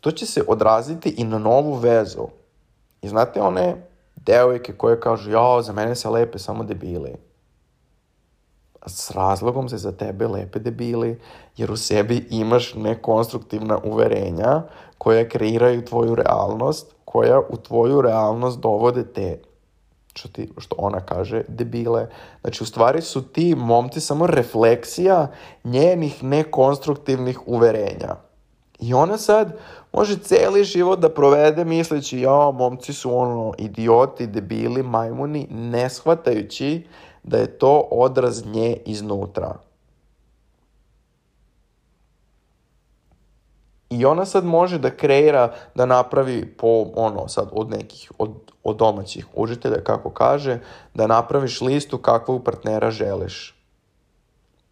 [0.00, 2.26] to će se odraziti i na novu vezu.
[3.02, 3.76] I znate one
[4.16, 7.30] devojke koje kažu, jao, za mene se lepe samo debili
[8.86, 11.20] s razlogom se za tebe lepe debili,
[11.56, 14.62] jer u sebi imaš nekonstruktivna uverenja
[14.98, 19.38] koja kreiraju tvoju realnost, koja u tvoju realnost dovode te
[20.20, 22.06] što, ti, što ona kaže, debile.
[22.40, 25.28] Znači, u stvari su ti momci samo refleksija
[25.64, 28.16] njenih nekonstruktivnih uverenja.
[28.78, 29.56] I ona sad
[29.92, 36.86] može celi život da provede misleći, ja, momci su ono, idioti, debili, majmuni, ne shvatajući
[37.22, 39.69] da je to odraz nje iznutra.
[43.90, 48.30] I ona sad može da kreira, da napravi po, ono, sad od nekih, od,
[48.64, 50.58] od domaćih užitelja, kako kaže,
[50.94, 53.54] da napraviš listu kakvog partnera želiš.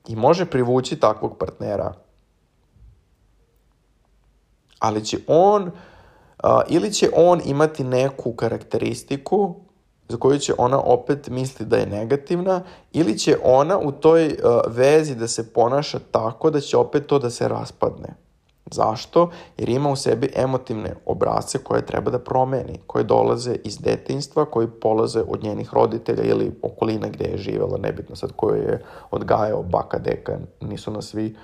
[0.08, 1.92] I može privući takvog partnera.
[4.78, 9.54] Ali će on, uh, ili će on imati neku karakteristiku
[10.08, 14.60] za koju će ona opet misli da je negativna ili će ona u toj uh,
[14.66, 18.27] vezi da se ponaša tako da će opet to da se raspadne.
[18.70, 19.30] Zašto?
[19.58, 24.68] Jer ima u sebi emotivne obrace koje treba da promeni, koje dolaze iz detinstva, koji
[24.68, 29.98] polaze od njenih roditelja ili okoline gde je živela, nebitno sad ko je odgajao baka,
[29.98, 31.36] deka, nisu nas svi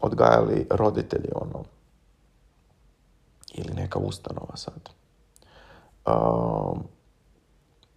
[0.00, 1.64] odgajali roditelji, ono,
[3.54, 4.88] ili neka ustanova sad.
[6.06, 6.82] Um,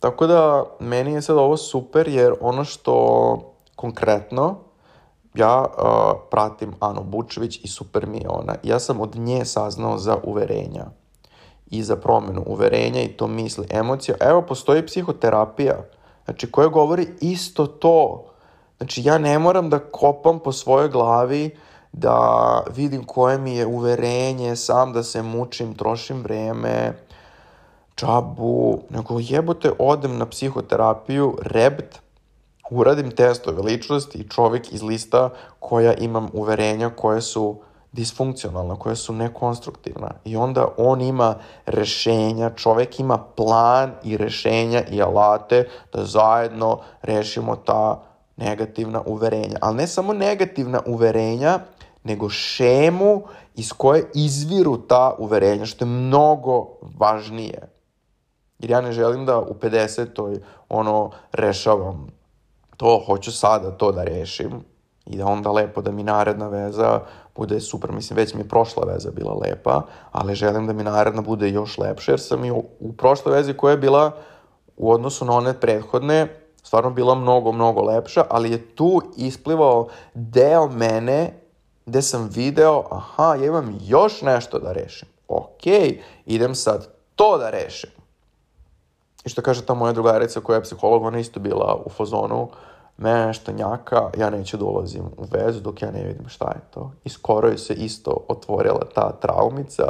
[0.01, 3.37] Tako da, meni je sad ovo super jer ono što
[3.75, 4.55] konkretno
[5.33, 8.55] ja uh, pratim Anu Bučević i super mi je ona.
[8.63, 10.85] Ja sam od nje saznao za uverenja
[11.71, 14.17] i za promenu uverenja i to misli, emocija.
[14.19, 15.75] Evo, postoji psihoterapija,
[16.25, 18.25] znači, koja govori isto to.
[18.77, 21.57] Znači, ja ne moram da kopam po svojoj glavi,
[21.91, 26.93] da vidim koje mi je uverenje, sam da se mučim, trošim vreme,
[27.95, 31.99] čabu, nego jebote odem na psihoterapiju, rebt,
[32.71, 35.29] uradim testove ličnosti i čovjek iz lista
[35.59, 37.55] koja imam uverenja koje su
[37.91, 40.11] disfunkcionalna, koja su nekonstruktivna.
[40.25, 47.55] I onda on ima rešenja, čovjek ima plan i rešenja i alate da zajedno rešimo
[47.55, 48.03] ta
[48.37, 49.57] negativna uverenja.
[49.61, 51.59] Ali ne samo negativna uverenja,
[52.03, 53.21] nego šemu
[53.55, 57.69] iz koje izviru ta uverenja, što je mnogo važnije.
[58.59, 60.39] Jer ja ne želim da u 50.
[60.69, 62.20] ono rešavam
[62.81, 64.51] to, hoću sada to da rešim
[65.05, 66.99] i da onda lepo da mi naredna veza
[67.35, 67.91] bude super.
[67.91, 71.77] Mislim, već mi je prošla veza bila lepa, ali želim da mi naredna bude još
[71.77, 74.11] lepša, jer sam i u, u prošloj vezi koja je bila
[74.77, 76.27] u odnosu na one prethodne,
[76.63, 81.33] stvarno bila mnogo, mnogo lepša, ali je tu isplivao deo mene
[81.85, 85.07] gde sam video, aha, ja imam još nešto da rešim.
[85.27, 85.65] Ok,
[86.25, 87.89] idem sad to da rešim.
[89.25, 92.49] I što kaže ta moja drugarica koja je psiholog, ona isto bila u fazonu,
[93.01, 96.91] nešto njaka, ja neću da ulazim u vezu dok ja ne vidim šta je to.
[97.03, 99.83] I skoro je se isto otvorila ta traumica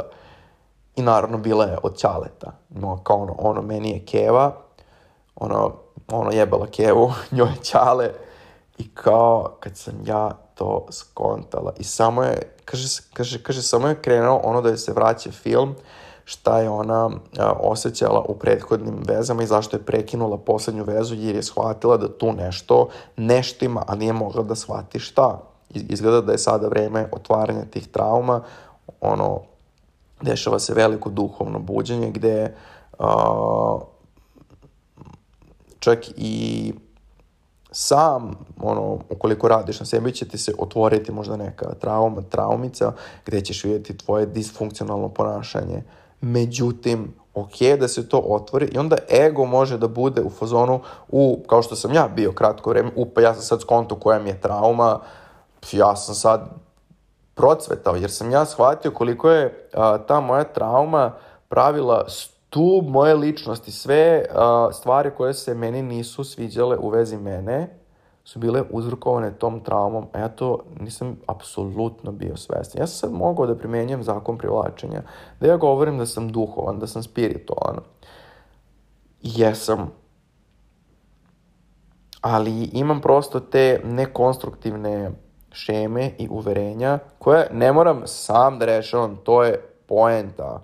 [0.96, 2.52] i naravno bila je od ćaleta.
[2.68, 4.52] No, kao ono, ono meni je keva,
[5.36, 5.72] ono,
[6.12, 8.10] ono jebala kevu, njoj je ćale
[8.78, 14.02] i kao kad sam ja to skontala i samo je, kaže, kaže, kaže samo je
[14.02, 15.74] krenuo ono da je se vraća film,
[16.24, 17.10] šta je ona
[17.60, 22.32] osjećala u prethodnim vezama i zašto je prekinula poslednju vezu jer je shvatila da tu
[22.32, 25.40] nešto neštima, a nije mogla da shvati šta.
[25.70, 28.42] Izgleda da je sada vreme otvaranja tih trauma,
[29.00, 29.40] ono,
[30.22, 32.54] dešava se veliko duhovno buđenje gde
[32.98, 33.78] a,
[35.78, 36.72] čak i
[37.72, 42.92] sam, ono, ukoliko radiš na sebi, će ti se otvoriti možda neka trauma, traumica,
[43.26, 45.82] gde ćeš vidjeti tvoje disfunkcionalno ponašanje.
[46.22, 51.44] Međutim, ok da se to otvori i onda ego može da bude u fazonu, u,
[51.46, 54.28] kao što sam ja bio kratko vreme, u, pa ja sam sad skonto koja mi
[54.28, 55.00] je trauma,
[55.72, 56.40] ja sam sad
[57.34, 61.12] procvetao, jer sam ja shvatio koliko je a, ta moja trauma
[61.48, 67.81] pravila stub moje ličnosti, sve uh, stvari koje se meni nisu sviđale u vezi mene,
[68.24, 72.80] su bile uzrokovane tom traumom, a ja to nisam apsolutno bio svestan.
[72.80, 75.02] Ja sam sad mogao da primenjujem zakon privlačenja,
[75.40, 77.80] da ja govorim da sam duhovan, da sam spiritualan.
[79.22, 79.90] Jesam.
[82.20, 85.10] Ali imam prosto te nekonstruktivne
[85.52, 90.62] šeme i uverenja koje ne moram sam da rešavam, to je poenta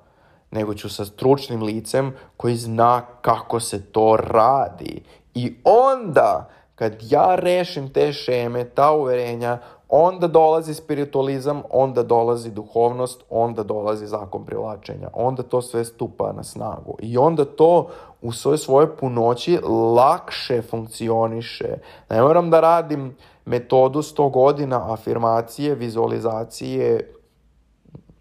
[0.51, 5.03] nego ću sa stručnim licem koji zna kako se to radi.
[5.35, 13.25] I onda, kad ja rešim te šeme, ta uverenja, onda dolazi spiritualizam, onda dolazi duhovnost,
[13.31, 16.97] onda dolazi zakon privlačenja, onda to sve stupa na snagu.
[17.01, 17.89] I onda to
[18.23, 19.59] u svojoj svoje punoći
[19.97, 21.79] lakše funkcioniše.
[22.11, 27.15] Ne moram da radim metodu 100 godina afirmacije, vizualizacije,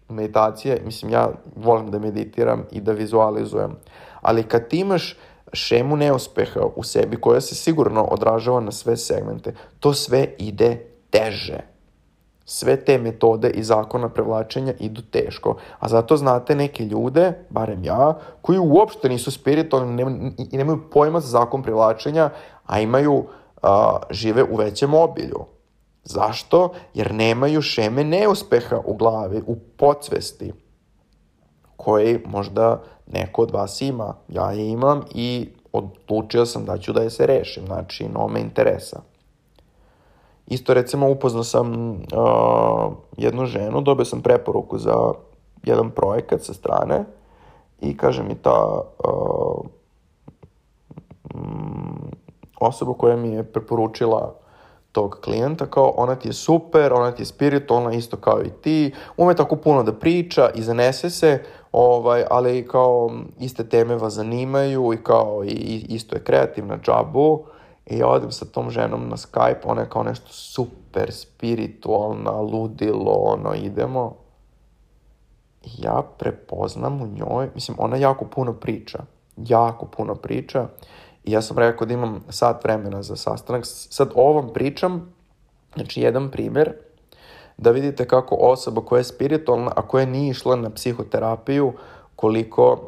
[0.08, 3.76] meditacije, mislim ja volim da meditiram i da vizualizujem,
[4.20, 5.16] ali kad ti imaš
[5.52, 11.60] šemu neuspeha u sebi koja se sigurno odražava na sve segmente, to sve ide teže.
[12.44, 15.56] Sve te metode i zakona prevlačenja idu teško.
[15.78, 21.28] A zato znate neke ljude, barem ja, koji uopšte nisu spiritualni i nemaju pojma za
[21.28, 22.30] zakon privlačenja,
[22.66, 23.24] a imaju,
[23.62, 25.44] a, žive u većem obilju.
[26.04, 26.72] Zašto?
[26.94, 30.52] Jer nemaju šeme neuspeha u glavi, u podsvesti,
[31.78, 34.14] koji možda neko od vas ima.
[34.28, 38.40] Ja je imam i odlučio sam da ću da je se rešim, znači no me
[38.40, 39.00] interesa.
[40.46, 45.12] Isto recimo upoznao sam uh, jednu ženu, dobio sam preporuku za
[45.64, 47.04] jedan projekat sa strane
[47.80, 49.66] i kaže mi ta uh,
[52.60, 54.34] osoba koja mi je preporučila
[54.92, 58.94] tog klijenta, kao ona ti je super, ona ti je spiritualna, isto kao i ti,
[59.16, 64.92] ume tako puno da priča i zanese se, ovaj, ali kao iste teme vas zanimaju
[64.92, 67.44] i kao i, isto je kreativna džabu
[67.86, 73.12] i ja odem sa tom ženom na Skype, ona je kao nešto super spiritualna, ludilo,
[73.12, 74.14] ono, idemo.
[75.64, 78.98] I ja prepoznam u njoj, mislim, ona jako puno priča,
[79.36, 80.68] jako puno priča
[81.24, 83.62] I ja sam rekao da imam sat vremena za sastanak.
[83.66, 85.12] Sad ovom pričam
[85.74, 86.72] Znači, jedan primer
[87.58, 91.72] da vidite kako osoba koja je spiritualna, a koja nije išla na psihoterapiju,
[92.16, 92.78] koliko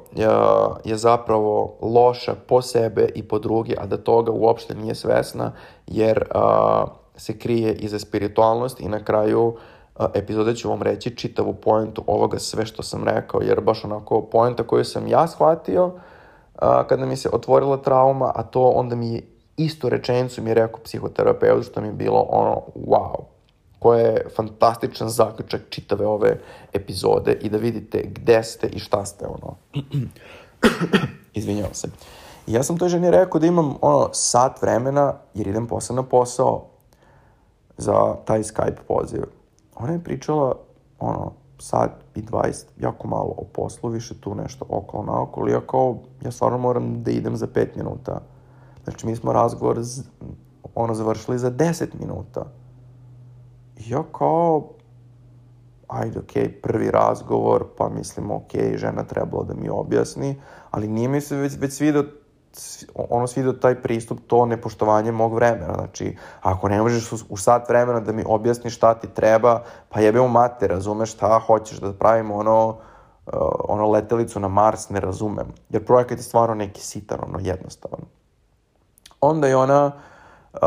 [0.85, 5.53] je zapravo loša po sebe i po drugi, a da toga uopšte nije svesna,
[5.87, 6.85] jer a,
[7.17, 9.57] se krije iza spiritualnost i na kraju
[9.97, 14.23] a, epizode ću vam reći čitavu pojentu ovoga sve što sam rekao, jer baš onako
[14.23, 15.93] poenta koju sam ja shvatio
[16.89, 19.23] kada mi se otvorila trauma, a to onda mi
[19.57, 23.40] istu rečenicu mi je rekao psihoterapeut, što mi je bilo ono, wow,
[23.81, 26.41] koja je fantastičan zaključak čitave ove
[26.73, 29.57] epizode i da vidite gde ste i šta ste, ono.
[31.35, 31.89] Izvinjavam se.
[32.47, 36.03] I ja sam toj ženi rekao da imam, ono, sat vremena, jer idem posle na
[36.03, 36.67] posao
[37.79, 39.23] za taj Skype poziv.
[39.77, 40.55] Ona je pričala,
[40.99, 45.61] ono, sat i 20, jako malo o poslu, više tu nešto okolo na okolo, ja
[45.61, 48.21] kao, ja stvarno moram da idem za 5 minuta.
[48.85, 50.03] Znači, mi smo razgovor, z,
[50.75, 52.60] ono, završili za 10 minuta
[53.87, 54.69] ja kao,
[55.89, 61.21] ajde, okay, prvi razgovor, pa mislim, okay, žena trebala da mi objasni, ali nije mi
[61.21, 62.05] se već, već svidio
[62.95, 65.75] ono svidio taj pristup, to nepoštovanje mog vremena.
[65.75, 70.01] Znači, ako ne možeš u, u sat vremena da mi objasniš šta ti treba, pa
[70.01, 73.33] jebemo mate, razumeš šta hoćeš da pravimo ono, uh,
[73.69, 75.47] ono letelicu na Mars, ne razumem.
[75.69, 78.01] Jer projekat je stvarno neki sitan, ono jednostavan.
[79.21, 79.87] Onda je ona
[80.53, 80.61] uh,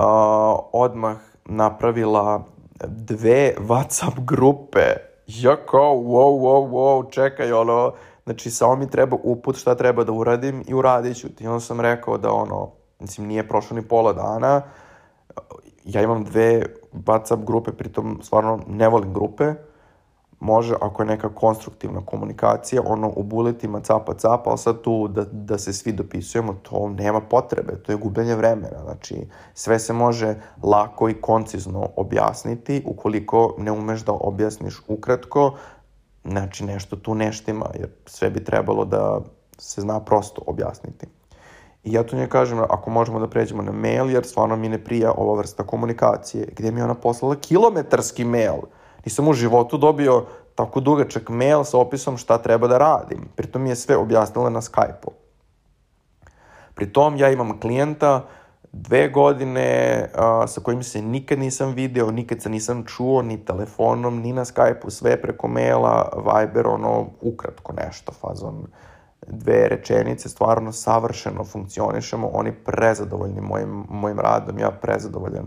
[0.74, 2.44] odmah napravila
[2.82, 4.86] dve WhatsApp grupe.
[5.28, 7.94] Ja kao, wow, wow, wow, čekaj, ono,
[8.24, 11.44] znači samo mi treba uput šta treba da uradim i uradit ću ti.
[11.44, 14.62] I onda sam rekao da ono, mislim, nije prošlo ni pola dana,
[15.84, 19.54] ja imam dve WhatsApp grupe, pritom stvarno ne volim grupe,
[20.44, 25.26] može, ako je neka konstruktivna komunikacija, ono u buletima capa capa, ali sad tu da,
[25.32, 30.36] da se svi dopisujemo, to nema potrebe, to je gubljenje vremena, znači sve se može
[30.64, 35.54] lako i koncizno objasniti, ukoliko ne umeš da objasniš ukratko,
[36.26, 39.22] znači nešto tu neštima, jer sve bi trebalo da
[39.58, 41.08] se zna prosto objasniti.
[41.84, 44.84] I ja tu nje kažem, ako možemo da pređemo na mail, jer stvarno mi ne
[44.84, 48.62] prija ova vrsta komunikacije, gde mi je ona poslala kilometarski mail,
[49.06, 50.26] Nisam u životu dobio
[50.56, 53.28] tako dugačak mail sa opisom šta treba da radim.
[53.36, 55.12] Pritom mi je sve objasnila na Skype-u.
[56.76, 58.26] Pritom ja imam klijenta
[58.72, 64.20] dve godine a, sa kojim se nikad nisam video, nikad se nisam čuo ni telefonom,
[64.20, 68.66] ni na Skype-u, sve preko maila, Viber, ono, ukratko nešto, fazon
[69.28, 75.46] dve rečenice, stvarno savršeno funkcionišemo, oni prezadovoljni mojim, mojim radom, ja prezadovoljan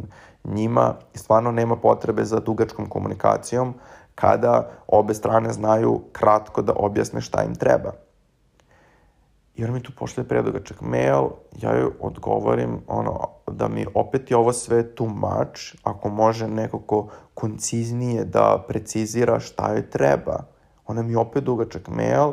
[0.48, 3.74] njima stvarno nema potrebe za dugačkom komunikacijom
[4.14, 7.92] kada obe strane znaju kratko da objasne šta im treba.
[9.54, 11.28] I on mi tu pošle predugačak mail,
[11.62, 17.08] ja joj odgovorim ono, da mi opet je ovo sve too much, ako može nekako
[17.34, 20.44] konciznije da precizira šta joj treba.
[20.86, 22.32] Ona mi opet dugačak mail,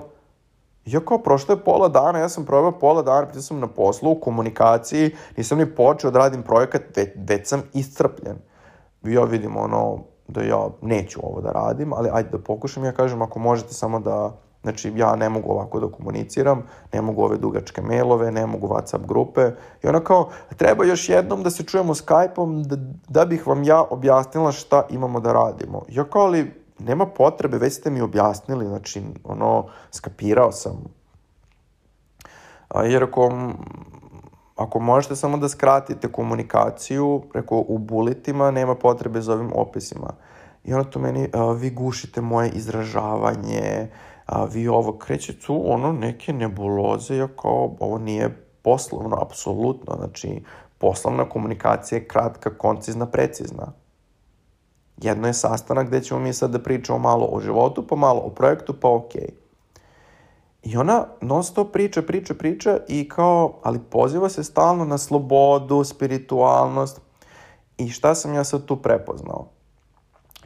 [0.86, 4.12] Ja kao, prošlo je pola dana, ja sam probao pola dana, pitao sam na poslu,
[4.12, 8.36] u komunikaciji, nisam ni počeo da radim projekat, već, već sam iscrpljen.
[9.04, 13.22] Ja vidim ono, da ja neću ovo da radim, ali ajde da pokušam, ja kažem,
[13.22, 14.32] ako možete samo da,
[14.62, 16.64] znači ja ne mogu ovako da komuniciram,
[16.94, 19.52] ne mogu ove dugačke mailove, ne mogu WhatsApp grupe,
[19.84, 22.76] i ona kao, treba još jednom da se čujemo Skype-om, da,
[23.08, 25.82] da bih vam ja objasnila šta imamo da radimo.
[25.90, 30.84] Ja kao, ali nema potrebe, već ste mi objasnili, znači, ono, skapirao sam.
[32.70, 33.32] A, jer ako,
[34.56, 40.14] ako možete samo da skratite komunikaciju, preko u buletima, nema potrebe za ovim opisima.
[40.64, 43.90] I ono to meni, a, vi gušite moje izražavanje,
[44.26, 50.44] a, vi ovo kreće tu, ono, neke nebuloze, ja kao, ovo nije poslovno, apsolutno, znači,
[50.78, 53.83] poslovna komunikacija je kratka, koncizna, precizna.
[54.98, 58.30] Jedno je sastanak gde ćemo mi sad da pričamo malo o životu, pa malo o
[58.30, 59.30] projektu, pa okej.
[60.64, 65.84] I ona non stop priča, priča, priča i kao, ali poziva se stalno na slobodu,
[65.84, 67.02] spiritualnost.
[67.78, 69.48] I šta sam ja sad tu prepoznao?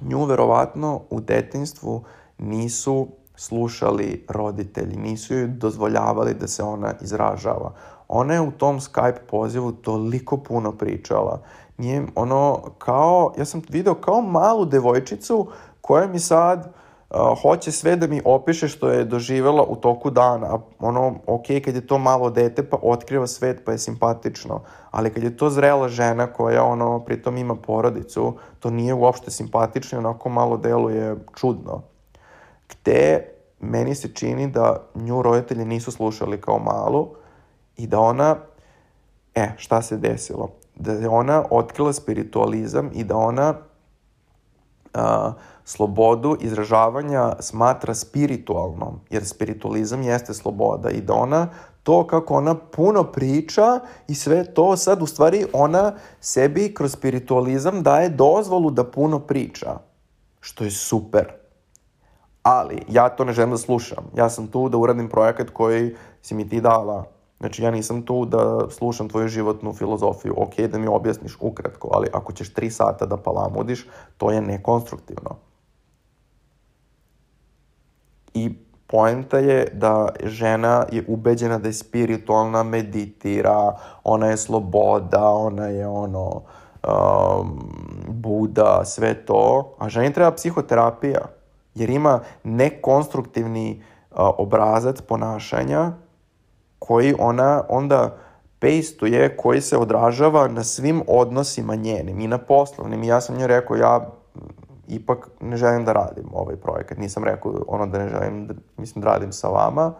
[0.01, 2.03] Nju verovatno u detinstvu
[2.37, 7.73] nisu slušali roditelji, nisu joj dozvoljavali da se ona izražava.
[8.07, 11.41] Ona je u tom Skype pozivu toliko puno pričala
[11.77, 15.47] nije ono kao, ja sam video kao malu devojčicu
[15.81, 16.73] koja mi sad
[17.09, 20.59] uh, hoće sve da mi opiše što je doživela u toku dana.
[20.79, 24.61] Ono, ok, kad je to malo dete pa otkriva svet pa je simpatično,
[24.91, 29.99] ali kad je to zrela žena koja ono, pritom ima porodicu, to nije uopšte simpatično,
[29.99, 31.81] onako malo deluje čudno.
[32.69, 33.27] Gde
[33.59, 37.07] meni se čini da nju roditelji nisu slušali kao malu
[37.77, 38.35] i da ona,
[39.35, 40.49] e, šta se desilo?
[40.79, 43.53] Da je ona otkrila spiritualizam i da ona
[44.93, 45.33] a,
[45.65, 51.47] slobodu izražavanja smatra spiritualnom, jer spiritualizam jeste sloboda i da ona
[51.83, 57.83] to kako ona puno priča i sve to sad u stvari ona sebi kroz spiritualizam
[57.83, 59.77] daje dozvolu da puno priča,
[60.39, 61.31] što je super.
[62.43, 64.03] Ali ja to ne želim da slušam.
[64.15, 67.16] Ja sam tu da uradim projekat koji si mi ti dala.
[67.39, 70.33] Znači ja nisam tu da slušam tvoju životnu filozofiju.
[70.37, 75.35] Ok, da mi objasniš ukratko, ali ako ćeš tri sata da palamudiš, to je nekonstruktivno.
[78.33, 78.53] I
[78.87, 85.87] poenta je da žena je ubeđena da je spiritualna, meditira, ona je sloboda, ona je
[85.87, 86.41] ono,
[86.87, 87.71] um,
[88.07, 91.21] Buda, sve to, a ženi treba psihoterapija,
[91.75, 95.91] jer ima nekonstruktivni uh, obrazac ponašanja
[96.79, 98.17] koji ona onda
[98.59, 103.03] pejstuje, koji se odražava na svim odnosima njenim i na poslovnim.
[103.03, 104.09] I ja sam njoj rekao, ja
[104.87, 106.97] ipak ne želim da radim ovaj projekat.
[106.97, 109.93] Nisam rekao ono da ne želim, da, mislim da radim sa vama.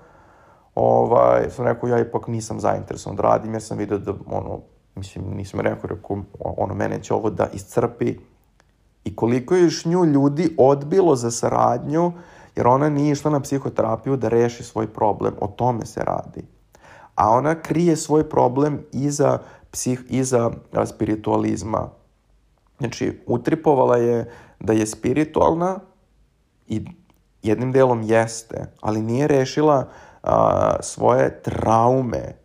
[0.75, 4.59] Ovaj, sam rekao ja ipak nisam zainteresovan da radim jer sam vidio da ono,
[4.95, 8.15] mislim nisam rekao, rekao ono mene će ovo da iscrpi
[9.03, 12.11] i koliko je još nju ljudi odbilo za saradnju
[12.55, 16.56] jer ona nije išla na psihoterapiju da reši svoj problem, o tome se radi.
[17.17, 19.39] A ona krije svoj problem iza,
[19.71, 20.51] psih, iza
[20.85, 21.89] spiritualizma.
[22.77, 25.79] Znači, utripovala je da je spiritualna
[26.67, 26.85] i
[27.43, 29.87] jednim delom jeste, ali nije rešila
[30.23, 32.35] a, svoje traume.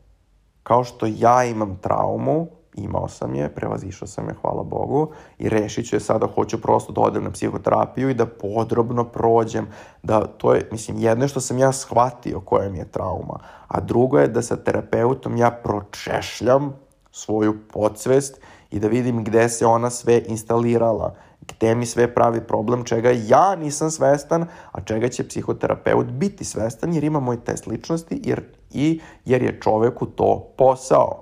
[0.63, 5.89] Kao što ja imam traumu, imao sam je, prevazišao sam je, hvala Bogu, i rešit
[5.89, 9.67] ću je sada, hoću prosto da odem na psihoterapiju i da podrobno prođem,
[10.03, 14.19] da to je, mislim, jedno što sam ja shvatio koja mi je trauma, a drugo
[14.19, 16.77] je da sa terapeutom ja pročešljam
[17.11, 21.15] svoju podsvest i da vidim gde se ona sve instalirala
[21.49, 26.95] gde mi sve pravi problem, čega ja nisam svestan, a čega će psihoterapeut biti svestan,
[26.95, 31.22] jer ima moj test ličnosti jer, i jer je čoveku to posao.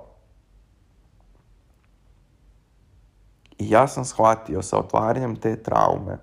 [3.61, 6.17] I ja sam shvatio sa otvaranjem te traume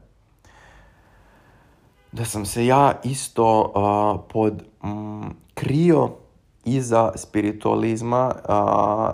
[2.13, 6.11] da sam se ja isto uh, pod mm, krio
[6.65, 9.13] iza spiritualizma a,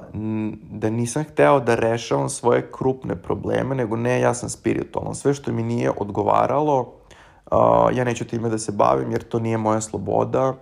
[0.71, 5.15] da nisam hteo da rešavam svoje krupne probleme, nego ne, ja sam spiritualan.
[5.15, 6.93] Sve što mi nije odgovaralo,
[7.51, 10.55] a, ja neću time da se bavim jer to nije moja sloboda.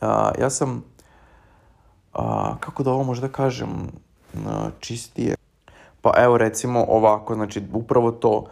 [0.00, 0.84] A, ja sam,
[2.12, 3.68] a, kako da ovo možda kažem,
[4.46, 5.34] a, čistije.
[6.04, 8.44] Pa evo recimo ovako, znači upravo to,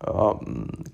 [0.00, 0.32] a,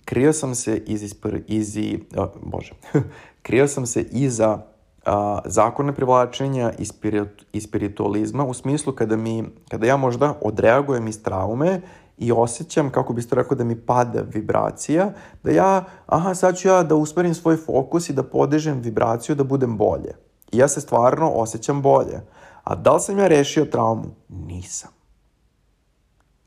[0.05, 1.15] krio sam se iz, iz,
[1.49, 1.77] iz
[2.17, 2.73] a, bože,
[3.47, 4.59] krio sam se iza
[5.07, 11.09] a, zakone privlačenja i, spirit, i spiritualizma u smislu kada, mi, kada ja možda odreagujem
[11.09, 11.81] iz traume
[12.19, 15.13] i osjećam, kako biste rekao, da mi pada vibracija,
[15.43, 19.45] da ja, aha, sad ću ja da usmerim svoj fokus i da podižem vibraciju da
[19.45, 20.15] budem bolje.
[20.53, 22.21] I ja se stvarno osjećam bolje.
[22.65, 24.11] A da li sam ja rešio traumu?
[24.29, 25.00] Nisam.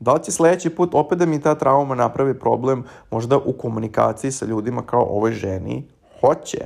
[0.04, 4.32] Da li će sledeći put opet da mi ta trauma napravi problem možda u komunikaciji
[4.32, 5.88] sa ljudima kao ovoj ženi?
[6.20, 6.58] Hoće.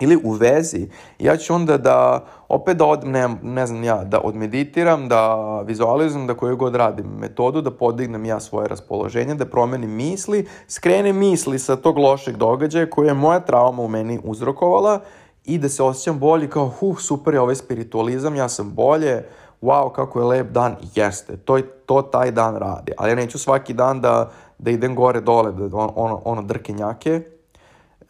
[0.00, 0.88] Ili u vezi,
[1.18, 6.26] ja ću onda da opet da odem, ne, ne znam ja, da odmeditiram, da vizualizujem,
[6.26, 11.58] da koju god radim metodu, da podignem ja svoje raspoloženje, da promenim misli, skrenem misli
[11.58, 15.00] sa tog lošeg događaja koje je moja trauma u meni uzrokovala
[15.44, 19.24] i da se osjećam bolje kao, huh, super je ovaj spiritualizam, ja sam bolje,
[19.62, 23.74] wow, kako je lep dan, jeste, to, to taj dan radi, ali ja neću svaki
[23.74, 27.22] dan da, da idem gore dole, da ono, ono drkenjake,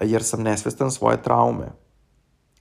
[0.00, 1.66] jer sam nesvestan svoje traume.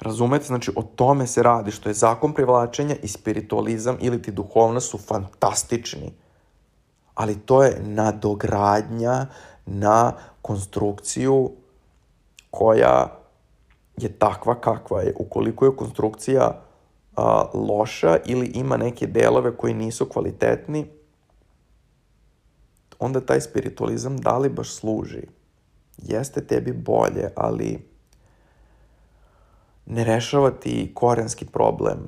[0.02, 0.46] Razumete?
[0.46, 4.98] Znači, o tome se radi, što je zakon privlačenja i spiritualizam ili ti duhovnost su
[4.98, 6.14] fantastični.
[7.14, 9.26] Ali to je nadogradnja
[9.66, 11.52] na konstrukciju
[12.52, 13.08] koja
[13.98, 15.14] je takva kakva je.
[15.20, 16.62] Ukoliko je konstrukcija
[17.16, 20.88] a, loša ili ima neke delove koji nisu kvalitetni,
[23.00, 25.22] onda taj spiritualizam da li baš služi?
[25.98, 27.92] Jeste tebi bolje, ali
[29.86, 32.08] ne rešava ti korenski problem.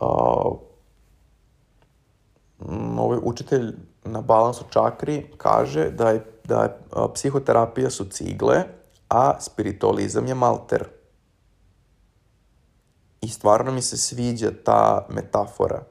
[0.00, 0.58] Uh,
[2.98, 3.72] ovaj učitelj
[4.04, 6.68] na balansu čakri kaže da je, da je
[7.14, 8.64] psihoterapija su cigle,
[9.08, 10.84] a spiritualizam je malter.
[13.22, 15.82] I stvarno mi se sviđa ta metafora,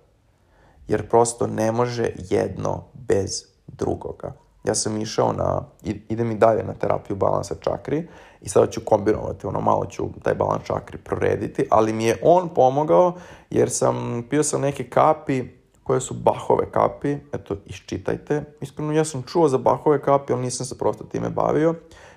[0.87, 4.33] jer prosto ne može jedno bez drugoga.
[4.63, 5.61] Ja sam išao na,
[6.09, 8.07] idem i dalje na terapiju balansa čakri
[8.41, 12.49] i sada ću kombinovati, ono malo ću taj balans čakri prorediti, ali mi je on
[12.49, 13.13] pomogao
[13.49, 15.43] jer sam, pio sam neke kapi
[15.83, 18.43] koje su Bahove kapi, eto, iščitajte.
[18.61, 21.75] Iskreno, ja sam čuo za Bahove kapi, ali nisam se prosto time bavio.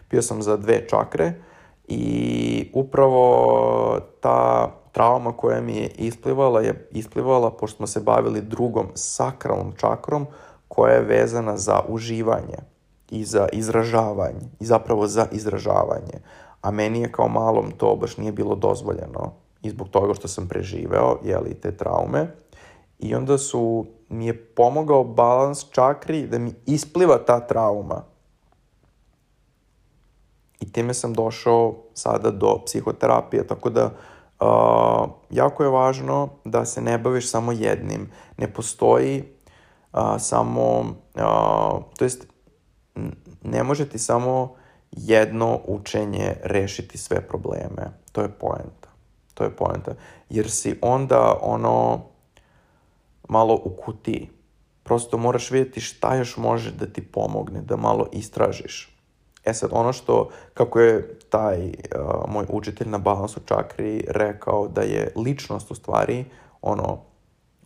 [0.08, 1.32] Pio sam za dve čakre
[1.88, 8.86] i upravo ta trauma koja mi je isplivala je isplivala pošto smo se bavili drugom
[8.94, 10.26] sakralnom čakrom
[10.68, 12.58] koja je vezana za uživanje
[13.10, 16.22] i za izražavanje i zapravo za izražavanje.
[16.60, 19.32] A meni je kao malom to baš nije bilo dozvoljeno
[19.62, 22.36] i zbog toga što sam preživeo, jeli, te traume.
[22.98, 28.02] I onda su, mi je pomogao balans čakri da mi ispliva ta trauma.
[30.60, 33.92] I time sam došao sada do psihoterapije, tako da uh,
[35.30, 38.10] jako je važno da se ne baviš samo jednim.
[38.36, 39.24] Ne postoji
[39.92, 40.80] uh, samo,
[41.14, 42.26] uh, to jest
[43.42, 44.54] ne može ti samo
[44.90, 47.90] jedno učenje rešiti sve probleme.
[48.12, 48.88] To je poenta.
[49.34, 49.94] To je poenta.
[50.30, 52.02] Jer si onda ono
[53.28, 54.30] malo u kutiji.
[54.82, 58.93] Prosto moraš vidjeti šta još može da ti pomogne, da malo istražiš.
[59.44, 61.72] E sad, ono što, kako je taj uh,
[62.28, 66.24] moj učitelj na balansu čakri rekao da je ličnost u stvari
[66.62, 66.98] ono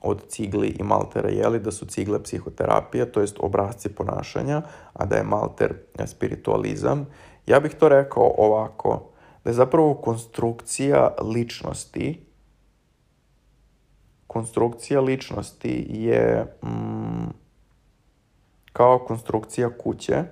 [0.00, 4.62] od cigli i maltera jeli da su cigle psihoterapija, to jest obrazci ponašanja,
[4.92, 5.74] a da je malter
[6.06, 7.06] spiritualizam.
[7.46, 9.10] Ja bih to rekao ovako,
[9.44, 12.28] da je zapravo konstrukcija ličnosti
[14.28, 17.30] konstrukcija ličnosti je mm,
[18.72, 20.24] kao konstrukcija kuće,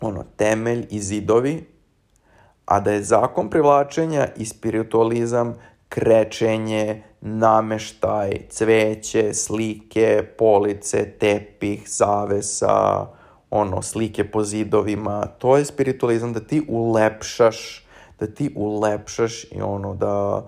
[0.00, 1.66] ono, temelj i zidovi,
[2.64, 5.54] a da je zakon privlačenja i spiritualizam
[5.88, 13.06] krečenje, nameštaj, cveće, slike, police, tepih, zavesa,
[13.50, 15.26] ono, slike po zidovima.
[15.26, 17.86] To je spiritualizam da ti ulepšaš,
[18.20, 20.46] da ti ulepšaš i ono, da,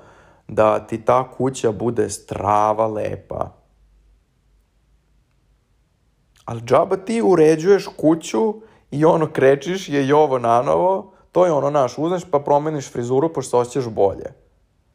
[0.49, 3.55] da ti ta kuća bude strava, lepa.
[6.45, 8.55] Ali džaba ti uređuješ kuću
[8.91, 13.33] i ono krečiš je i ovo nanovo, to je ono naš, uzmeš pa promeniš frizuru
[13.33, 14.33] pošto se osjećaš bolje.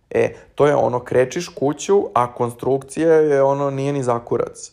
[0.10, 4.72] E, to je ono, krečiš kuću, a konstrukcija je ono, nije ni zakurac.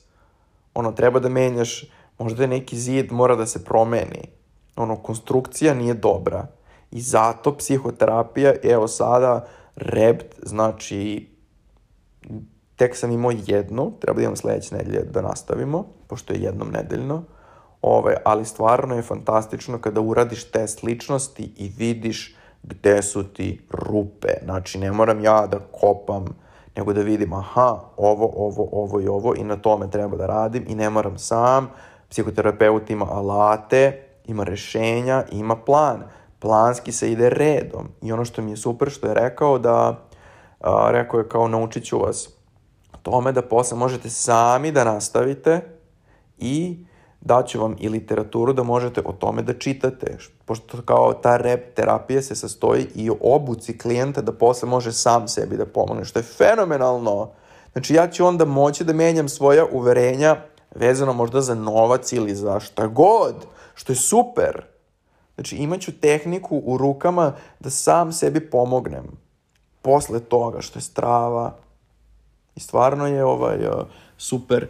[0.74, 1.84] Ono, treba da menjaš,
[2.18, 4.28] možda je neki zid, mora da se promeni.
[4.76, 6.46] Ono, konstrukcija nije dobra.
[6.90, 9.46] I zato psihoterapija, evo sada,
[9.76, 11.28] rept, znači,
[12.76, 17.22] tek sam imao jednu, treba da imam sledeće nedelje da nastavimo, pošto je jednom nedeljno,
[17.82, 24.28] Ove, ali stvarno je fantastično kada uradiš test ličnosti i vidiš gde su ti rupe.
[24.44, 26.24] Znači, ne moram ja da kopam,
[26.76, 30.64] nego da vidim, aha, ovo, ovo, ovo i ovo i na tome treba da radim
[30.68, 31.70] i ne moram sam.
[32.08, 36.02] Psihoterapeut ima alate, ima rešenja, ima plan.
[36.38, 37.88] Planski se ide redom.
[38.02, 40.04] I ono što mi je super što je rekao da,
[40.60, 42.28] a, rekao je kao naučit ću vas
[43.02, 45.60] tome da posle možete sami da nastavite
[46.38, 46.84] i
[47.20, 52.22] daću vam i literaturu da možete o tome da čitate, pošto kao ta rep terapija
[52.22, 56.22] se sastoji i o obuci klijenta da posle može sam sebi da pomogne, što je
[56.22, 57.30] fenomenalno.
[57.72, 60.36] Znači ja ću onda moći da menjam svoja uverenja
[60.74, 63.34] vezano možda za novac ili za šta god,
[63.74, 64.64] što je super.
[65.34, 69.04] Znači imaću tehniku u rukama da sam sebi pomognem
[69.82, 71.56] posle toga, što je strava.
[72.56, 73.58] I stvarno je ovaj
[74.18, 74.66] super.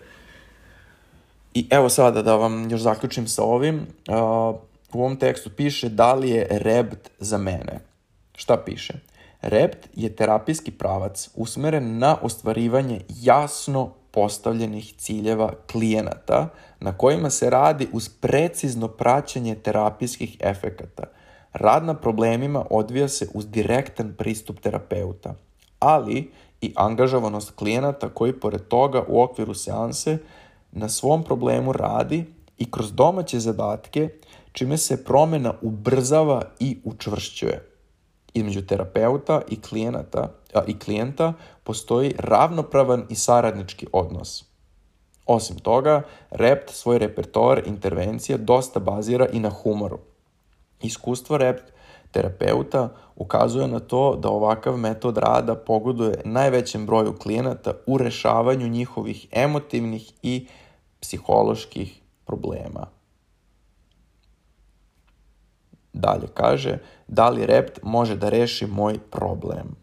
[1.55, 3.77] I evo sada da vam još zaključim sa ovim.
[3.77, 4.15] Uh,
[4.93, 7.81] u ovom tekstu piše da li je rept za mene.
[8.35, 8.95] Šta piše?
[9.43, 16.49] Rept je terapijski pravac usmeren na ostvarivanje jasno postavljenih ciljeva klijenata
[16.81, 21.05] na kojima se radi uz precizno praćenje terapijskih efekata.
[21.53, 25.35] Rad na problemima odvija se uz direktan pristup terapeuta,
[25.79, 26.31] ali
[26.61, 30.19] i angažovanost klijenata koji pored toga u okviru seanse
[30.73, 32.25] na svom problemu radi
[32.59, 34.09] i kroz domaće zadatke,
[34.53, 37.67] čime se promena ubrzava i učvršćuje.
[38.35, 41.33] Između terapeuta i klijenata, a, i klijenta
[41.65, 44.45] postoji ravnopravan i saradnički odnos.
[45.27, 49.99] Osim toga, rept svoj repertoar intervencija dosta bazira i na humoru.
[50.83, 51.73] Iskustvo rept
[52.11, 59.27] terapeuta ukazuje na to da ovakav metod rada pogoduje najvećem broju klijenata u rešavanju njihovih
[59.33, 60.47] emotivnih i
[61.01, 62.87] psiholoških problema.
[65.93, 66.79] Dalje kaže,
[67.09, 69.77] da li rept može da reši moj problem?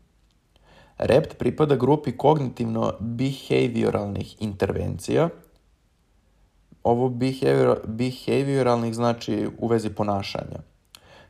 [0.97, 5.30] Rept pripada grupi kognitivno-behavioralnih intervencija.
[6.84, 10.59] Ovo behavior, behavioralnih znači u vezi ponašanja.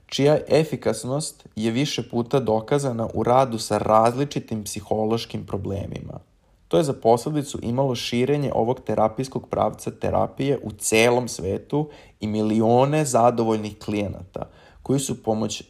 [0.05, 6.19] čija efikasnost je više puta dokazana u radu sa različitim psihološkim problemima.
[6.68, 11.89] To je za posledicu imalo širenje ovog terapijskog pravca terapije u celom svetu
[12.20, 14.49] i milione zadovoljnih klijenata
[14.84, 15.63] koji su, pomoć,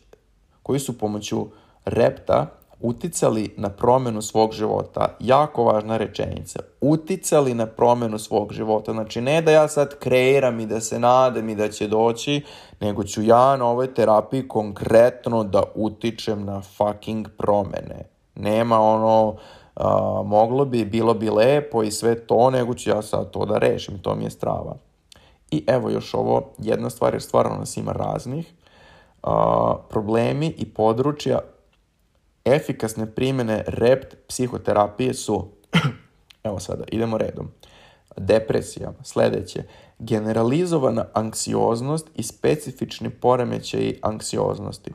[0.63, 1.47] koji su pomoću
[1.85, 5.15] repta uticali na promenu svog života.
[5.19, 6.59] Jako važna rečenica.
[6.81, 8.91] Uticali na promenu svog života.
[8.91, 12.41] Znači, ne da ja sad kreiram i da se nadam i da će doći,
[12.79, 18.03] nego ću ja na ovoj terapiji konkretno da utičem na fucking promene.
[18.35, 19.35] Nema ono,
[19.79, 23.57] uh, moglo bi, bilo bi lepo i sve to, nego ću ja sad to da
[23.57, 23.99] rešim.
[24.01, 24.75] To mi je strava.
[25.51, 28.53] I evo još ovo, jedna stvar, jer stvarno nas ima raznih.
[29.23, 29.31] Uh,
[29.89, 31.39] problemi i područja
[32.45, 35.47] efikasne primjene rept psihoterapije su,
[36.43, 37.47] evo sada, idemo redom,
[38.17, 39.63] depresija, sledeće,
[39.99, 44.91] generalizovana anksioznost i specifični poremećaji anksioznosti,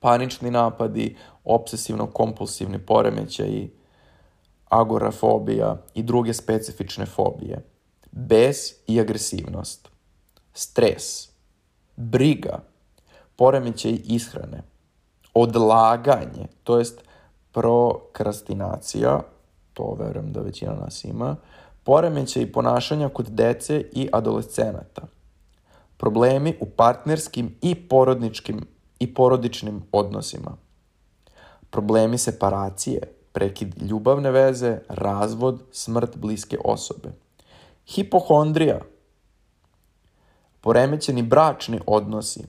[0.00, 3.70] panični napadi, obsesivno-kompulsivni poremećaji,
[4.70, 7.64] agorafobija i druge specifične fobije,
[8.12, 9.88] bes i agresivnost,
[10.54, 11.28] stres,
[11.96, 12.58] briga,
[13.36, 14.62] poremećaj ishrane,
[15.34, 17.02] odlaganje, to jest
[17.52, 19.20] prokrastinacija,
[19.74, 21.36] to verujem da većina nas ima,
[21.84, 25.02] poremećaj ponašanja kod dece i adolescenata,
[25.96, 28.66] problemi u partnerskim i porodničkim
[28.98, 30.56] i porodičnim odnosima,
[31.70, 33.02] problemi separacije,
[33.32, 37.12] prekid ljubavne veze, razvod, smrt bliske osobe,
[37.86, 38.80] hipohondrija,
[40.60, 42.44] poremećeni bračni odnosi,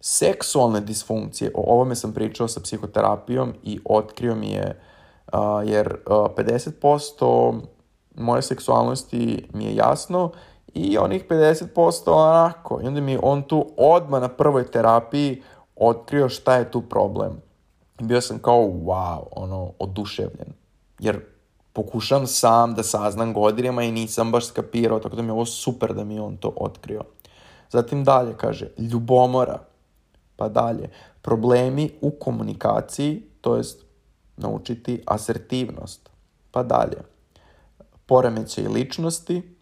[0.00, 4.80] seksualne disfunkcije, o ovome sam pričao sa psihoterapijom i otkrio mi je,
[5.64, 7.60] jer uh, 50%
[8.14, 10.30] moje seksualnosti mi je jasno
[10.74, 12.80] i onih 50% onako.
[12.82, 15.42] I onda mi on tu odmah na prvoj terapiji
[15.76, 17.45] otkrio šta je tu problem.
[18.00, 20.52] Bio sam kao, wow, ono, oduševljen.
[20.98, 21.20] Jer
[21.72, 25.94] pokušam sam da saznam godinama i nisam baš skapirao, tako da mi je ovo super
[25.94, 27.02] da mi on to otkrio.
[27.70, 29.58] Zatim dalje kaže, ljubomora
[30.36, 30.90] Pa dalje,
[31.22, 33.84] problemi u komunikaciji, to jest
[34.36, 36.10] naučiti asertivnost.
[36.50, 36.96] Pa dalje,
[38.06, 39.56] poremećaj ličnosti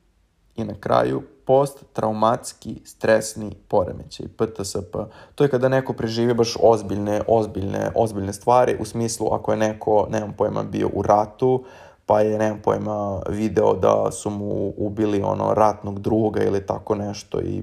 [0.56, 4.96] i na kraju posttraumatski stresni poremećaj, PTSP.
[5.34, 10.06] To je kada neko preživi baš ozbiljne, ozbiljne, ozbiljne stvari, u smislu ako je neko,
[10.10, 11.64] nemam pojma, bio u ratu,
[12.06, 17.40] pa je, nemam pojma, video da su mu ubili ono ratnog druga ili tako nešto
[17.40, 17.62] i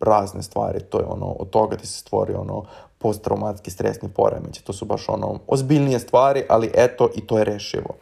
[0.00, 2.64] razne stvari, to je ono, od toga ti se stvori ono
[2.98, 7.94] posttraumatski stresni poremećaj, to su baš ono ozbiljnije stvari, ali eto i to je rešivo.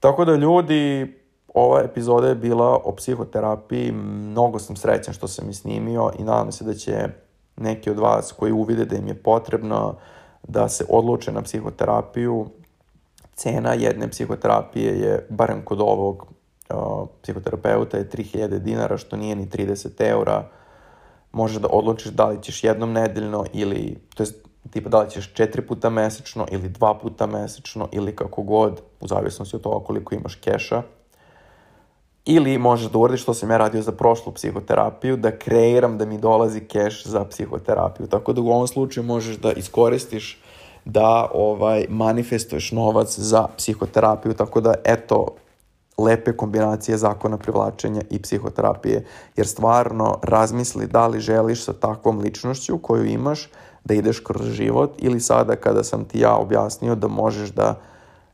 [0.00, 1.14] Tako da ljudi,
[1.56, 6.52] ova epizoda je bila o psihoterapiji, mnogo sam srećan što sam je snimio i nadam
[6.52, 7.08] se da će
[7.56, 9.94] neki od vas koji uvide da im je potrebno
[10.48, 12.46] da se odluče na psihoterapiju,
[13.34, 16.26] cena jedne psihoterapije je, barem kod ovog
[16.70, 20.48] uh, psihoterapeuta, je 3000 dinara, što nije ni 30 eura,
[21.32, 24.34] možeš da odlučiš da li ćeš jednom nedeljno ili, to jest,
[24.70, 29.06] tipa da li ćeš četiri puta mesečno ili dva puta mesečno ili kako god, u
[29.06, 30.82] zavisnosti od toga koliko imaš keša.
[32.26, 36.18] Ili možeš da uradiš što sam ja radio za prošlu psihoterapiju, da kreiram da mi
[36.18, 38.06] dolazi keš za psihoterapiju.
[38.06, 40.42] Tako da u ovom slučaju možeš da iskoristiš
[40.84, 44.34] da ovaj manifestuješ novac za psihoterapiju.
[44.34, 45.26] Tako da eto,
[45.98, 49.04] lepe kombinacije zakona privlačenja i psihoterapije,
[49.36, 53.48] jer stvarno razmisli da li želiš sa takvom ličnošću koju imaš
[53.84, 57.80] da ideš kroz život ili sada kada sam ti ja objasnio da možeš da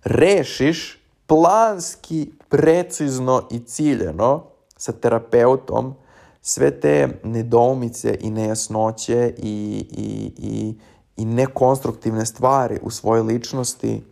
[0.05, 4.45] rešiš planski, precizno i ciljeno
[4.77, 5.95] sa terapeutom
[6.43, 10.75] sve te nedoumice i nejasnoće i, i, i,
[11.17, 14.03] i nekonstruktivne stvari u svojoj ličnosti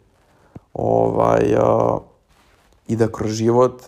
[0.72, 2.00] ovaj, uh,
[2.88, 3.82] i da kroz život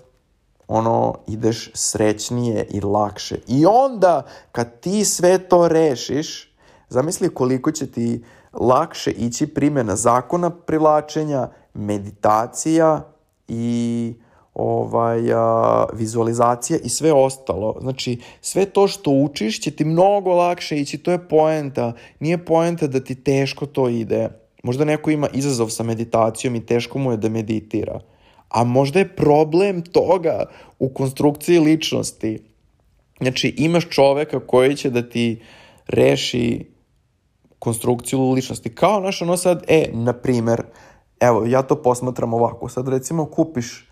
[0.69, 3.39] ono ideš srećnije i lakše.
[3.47, 6.55] I onda kad ti sve to rešiš,
[6.89, 13.13] zamisli koliko će ti lakše ići primjena zakona privlačenja, meditacija
[13.49, 14.15] i
[14.55, 17.77] ovaj, a, vizualizacija i sve ostalo.
[17.81, 21.93] Znači, sve to što učiš će ti mnogo lakše ići, to je poenta.
[22.21, 24.29] Nije poenta da ti teško to ide.
[24.63, 28.01] Možda neko ima izazov sa meditacijom i teško mu je da meditira
[28.53, 30.45] a možda je problem toga
[30.79, 32.39] u konstrukciji ličnosti.
[33.21, 35.43] Znači, imaš čoveka koji će da ti
[35.87, 36.67] reši
[37.59, 38.75] konstrukciju ličnosti.
[38.75, 40.63] Kao, naš, ono sad, e, na primer,
[41.21, 43.92] evo, ja to posmatram ovako, sad recimo kupiš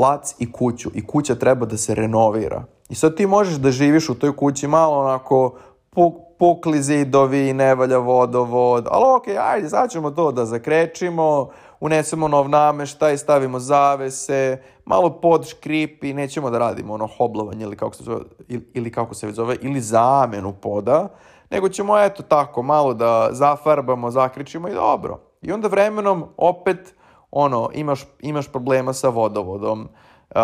[0.00, 2.64] plac i kuću i kuća treba da se renovira.
[2.88, 5.58] I sad ti možeš da živiš u toj kući malo onako
[5.90, 11.48] po, pukli zidovi, ne valja vodovod, ali okej, okay, ajde, sad ćemo to da zakrečimo,
[11.80, 17.94] unesemo nov nameštaj, stavimo zavese, malo pod škripi, nećemo da radimo ono hoblovanje ili kako
[17.94, 21.08] se zove, ili kako se zove, ili zamenu poda,
[21.50, 25.20] nego ćemo eto tako malo da zafarbamo, zakričimo i dobro.
[25.42, 26.94] I onda vremenom opet
[27.30, 30.36] ono, imaš, imaš problema sa vodovodom, uh,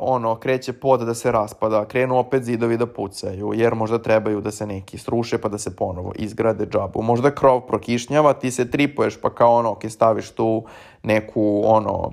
[0.00, 4.50] ono, kreće pod da se raspada, krenu opet zidovi da pucaju, jer možda trebaju da
[4.50, 7.02] se neki sruše pa da se ponovo izgrade džabu.
[7.02, 10.64] Možda krov prokišnjava, ti se tripuješ pa kao ono, ok, staviš tu
[11.02, 12.12] neku, ono,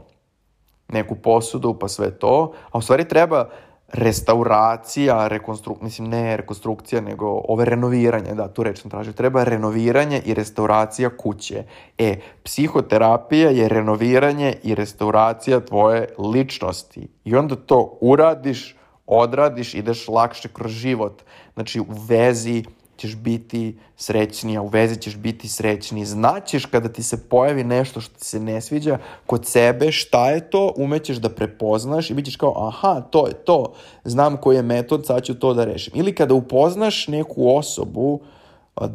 [0.87, 3.49] neku posudu pa sve to, a u stvari treba
[3.93, 10.21] restauracija, rekonstrukcija, mislim ne rekonstrukcija, nego ove renoviranje, da, tu reč sam tražio, treba renoviranje
[10.25, 11.63] i restauracija kuće.
[11.97, 17.07] E, psihoterapija je renoviranje i restauracija tvoje ličnosti.
[17.23, 18.75] I onda to uradiš,
[19.07, 21.21] odradiš, ideš lakše kroz život.
[21.53, 22.63] Znači, u vezi
[23.01, 26.05] ćeš biti srećniji, a u vezi ćeš biti srećniji.
[26.05, 30.49] Znaćeš kada ti se pojavi nešto što ti se ne sviđa kod sebe, šta je
[30.49, 33.73] to, umećeš da prepoznaš i bit ćeš kao, aha, to je to,
[34.03, 35.93] znam koji je metod, sad ću to da rešim.
[35.95, 38.19] Ili kada upoznaš neku osobu,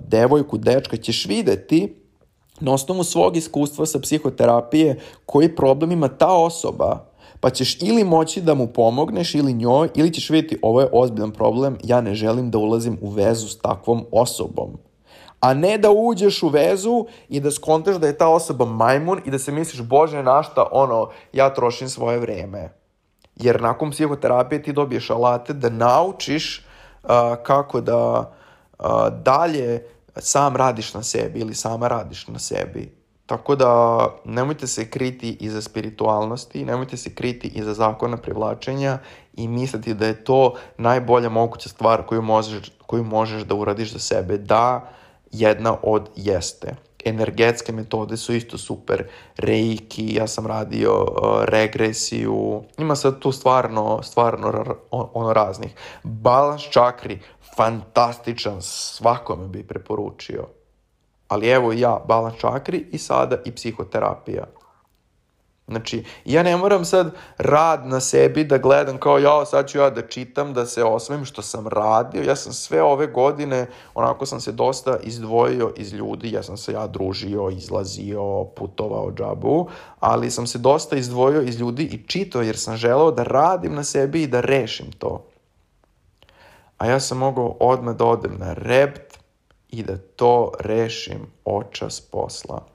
[0.09, 1.94] devojku, dečka, ćeš videti
[2.61, 7.07] na osnovu svog iskustva sa psihoterapije koji problem ima ta osoba
[7.47, 11.30] pa ćeš ili moći da mu pomogneš ili njoj, ili ćeš vidjeti ovo je ozbiljan
[11.30, 14.78] problem, ja ne želim da ulazim u vezu s takvom osobom.
[15.40, 19.30] A ne da uđeš u vezu i da skontaš da je ta osoba majmun i
[19.30, 22.72] da se misliš, bože, našta, ono, ja trošim svoje vreme.
[23.36, 26.66] Jer nakon psihoterapije ti dobiješ alate da naučiš
[27.03, 27.11] uh,
[27.42, 28.32] kako da
[28.78, 28.86] uh,
[29.22, 29.86] dalje
[30.16, 32.95] sam radiš na sebi ili sama radiš na sebi
[33.26, 38.98] Tako da nemojte se kriti iza spiritualnosti, nemojte se kriti iza zakona privlačenja
[39.34, 43.98] i misliti da je to najbolja moguća stvar koju možeš, koju možeš da uradiš za
[43.98, 44.38] sebe.
[44.38, 44.88] Da,
[45.32, 46.76] jedna od jeste.
[47.04, 49.04] Energetske metode su isto super.
[49.36, 51.06] Reiki, ja sam radio
[51.44, 52.62] regresiju.
[52.78, 55.74] Ima sad tu stvarno, stvarno ono raznih.
[56.02, 57.20] Balans čakri,
[57.56, 60.55] fantastičan, svakome bi preporučio.
[61.28, 64.44] Ali evo ja, balans čakri i sada i psihoterapija.
[65.68, 69.90] Znači, ja ne moram sad rad na sebi da gledam kao ja, sad ću ja
[69.90, 72.22] da čitam, da se osvojim što sam radio.
[72.22, 76.72] Ja sam sve ove godine, onako sam se dosta izdvojio iz ljudi, ja sam se
[76.72, 79.68] ja družio, izlazio, putovao džabu,
[80.00, 83.84] ali sam se dosta izdvojio iz ljudi i čitao jer sam želeo da radim na
[83.84, 85.24] sebi i da rešim to.
[86.78, 89.05] A ja sam mogao odmah da odem na rept,
[89.76, 92.66] i da to rešim očas posla.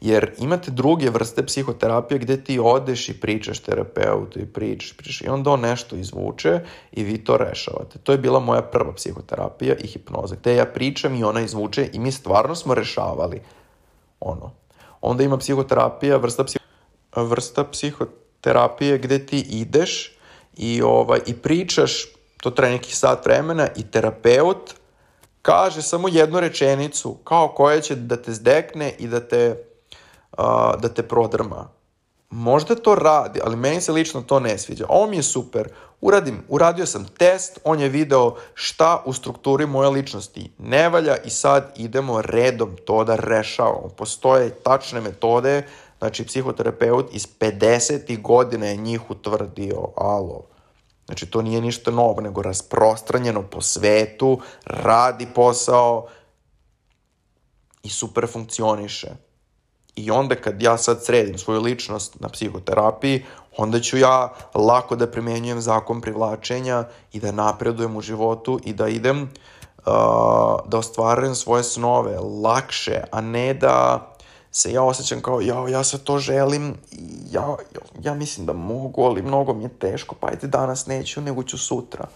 [0.00, 5.28] Jer imate druge vrste psihoterapije gde ti odeš i pričaš terapeutu i pričaš, pričaš i
[5.28, 6.60] onda on nešto izvuče
[6.92, 7.98] i vi to rešavate.
[7.98, 10.36] To je bila moja prva psihoterapija i hipnoza.
[10.36, 13.40] Gde ja pričam i ona izvuče i mi stvarno smo rešavali
[14.20, 14.52] ono.
[15.00, 16.64] Onda ima psihoterapija, vrsta, psiho,
[17.16, 20.18] vrsta psihoterapije gde ti ideš
[20.56, 22.06] i, ovaj, i pričaš,
[22.42, 24.74] to traje neki sat vremena i terapeut
[25.46, 29.62] kaže samo jednu rečenicu, kao koja će da te zdekne i da te,
[30.38, 31.68] uh, da te prodrma.
[32.30, 34.86] Možda to radi, ali meni se lično to ne sviđa.
[34.88, 35.68] Ovo mi je super.
[36.00, 41.30] Uradim, uradio sam test, on je video šta u strukturi moje ličnosti ne valja i
[41.30, 43.88] sad idemo redom to da rešavamo.
[43.96, 45.62] Postoje tačne metode,
[45.98, 48.22] znači psihoterapeut iz 50.
[48.22, 50.55] godine je njih utvrdio, alo.
[51.06, 56.06] Znači, to nije ništa novo, nego rasprostranjeno po svetu, radi posao
[57.82, 59.08] i super funkcioniše.
[59.96, 63.24] I onda kad ja sad sredim svoju ličnost na psihoterapiji,
[63.56, 68.88] onda ću ja lako da primenjujem zakon privlačenja i da napredujem u životu i da
[68.88, 69.84] idem uh,
[70.66, 74.06] da ostvarujem svoje snove lakše, a ne da
[74.50, 76.74] se ja osjećam kao, ja, ja se to želim,
[77.30, 77.56] ja,
[78.02, 81.58] ja mislim da mogu, ali mnogo mi je teško, pa ajde danas neću, nego ću
[81.58, 82.06] sutra.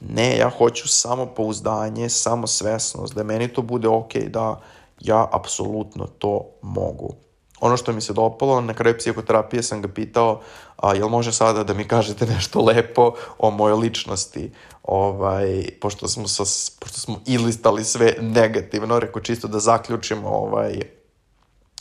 [0.00, 4.60] Ne, ja hoću samo pouzdanje, samo svesnost, da meni to bude ok, da
[5.00, 7.14] ja apsolutno to mogu.
[7.60, 10.40] Ono što mi se dopalo, na kraju psihoterapije sam ga pitao,
[10.76, 16.28] a, jel može sada da mi kažete nešto lepo o mojoj ličnosti, ovaj, pošto smo,
[16.28, 16.42] sa,
[16.80, 20.80] pošto smo ilistali sve negativno, reko čisto da zaključimo ovaj,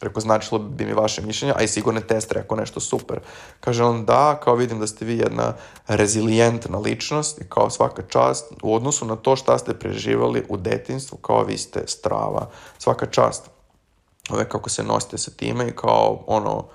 [0.02, 3.20] Rekao, značilo bi mi vaše mišljenje, a i sigurno test rekao nešto super.
[3.60, 5.54] Kaže on, da, kao vidim da ste vi jedna
[5.88, 11.18] rezilijentna ličnost i kao svaka čast u odnosu na to šta ste preživali u detinstvu,
[11.18, 12.50] kao vi ste strava.
[12.78, 13.50] Svaka čast.
[14.30, 16.66] Ove kako se nosite sa time i kao ono,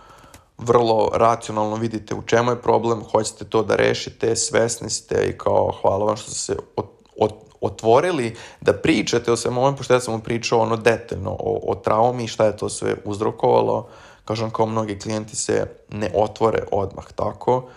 [0.58, 5.72] vrlo racionalno vidite u čemu je problem, hoćete to da rešite, svesni ste i kao
[5.82, 6.86] hvala vam što ste se od,
[7.20, 11.72] od, otvorili da pričate o svemu ovom, pošto ja sam mu pričao ono detaljno o,
[11.72, 13.88] o traumi šta je to sve uzrokovalo.
[14.24, 17.68] Kažem, kao mnogi klijenti se ne otvore odmah tako,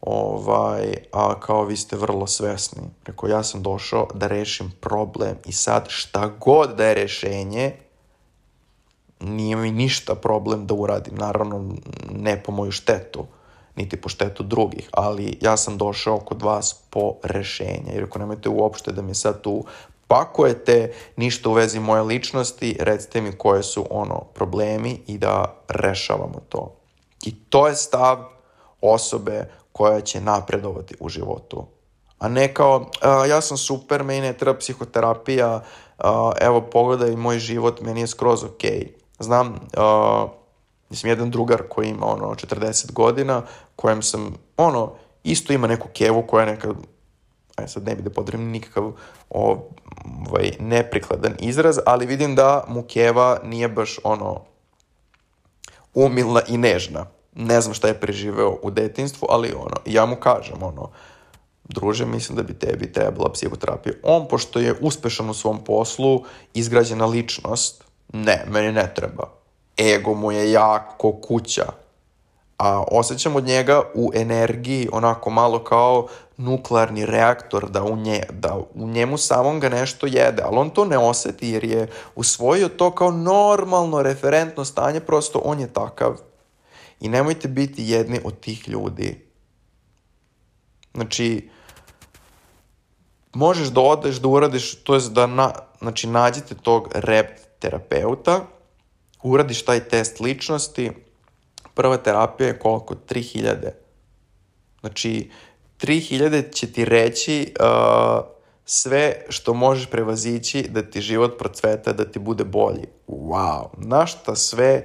[0.00, 2.82] ovaj, a kao vi ste vrlo svesni.
[3.04, 7.72] Rekao, ja sam došao da rešim problem i sad šta god da je rešenje,
[9.20, 11.14] nije mi ništa problem da uradim.
[11.14, 11.74] Naravno,
[12.10, 13.26] ne po moju štetu
[13.76, 18.48] niti po štetu drugih, ali ja sam došao kod vas po rešenje, jer ako nemojte
[18.48, 19.64] uopšte da mi sad tu
[20.08, 26.40] pakujete ništa u vezi moje ličnosti, recite mi koje su ono problemi i da rešavamo
[26.48, 26.74] to.
[27.24, 28.24] I to je stav
[28.80, 31.66] osobe koja će napredovati u životu.
[32.18, 35.62] A ne kao, a, ja sam super, meni ne treba psihoterapija,
[35.98, 38.70] a, evo pogledaj moj život, meni je skroz okej.
[38.70, 38.88] Okay.
[39.18, 40.26] Znam, a,
[40.90, 43.42] Mislim, jedan drugar koji ima, ono, 40 godina,
[43.76, 44.92] kojem sam, ono,
[45.24, 46.74] isto ima neku kevu koja neka,
[47.56, 48.92] aj sad ne bi da podrem nikakav
[49.30, 54.40] ovaj, neprikladan izraz, ali vidim da mu keva nije baš, ono,
[55.94, 57.06] umilna i nežna.
[57.34, 60.90] Ne znam šta je preživeo u detinstvu, ali, ono, ja mu kažem, ono,
[61.64, 63.94] druže, mislim da bi tebi trebala psihoterapija.
[64.02, 66.24] On, pošto je uspešan u svom poslu,
[66.54, 69.39] izgrađena ličnost, ne, meni ne treba
[69.78, 71.66] ego mu je jako kuća.
[72.58, 76.06] A osjećam od njega u energiji onako malo kao
[76.36, 80.84] nuklearni reaktor, da u, nje, da u njemu samom ga nešto jede, ali on to
[80.84, 86.16] ne oseti jer je usvojio to kao normalno referentno stanje, prosto on je takav.
[87.00, 89.26] I nemojte biti jedni od tih ljudi.
[90.94, 91.50] Znači,
[93.32, 98.40] možeš da odeš, da uradiš, to je da na, znači, nađite tog rep terapeuta,
[99.22, 100.90] uradiš taj test ličnosti,
[101.74, 102.94] prva terapija je koliko?
[102.94, 103.70] 3000.
[104.80, 105.30] Znači,
[105.80, 108.24] 3000 će ti reći uh,
[108.64, 112.86] sve što možeš prevazići da ti život procveta, da ti bude bolji.
[113.08, 113.66] Wow!
[113.76, 114.84] Na šta sve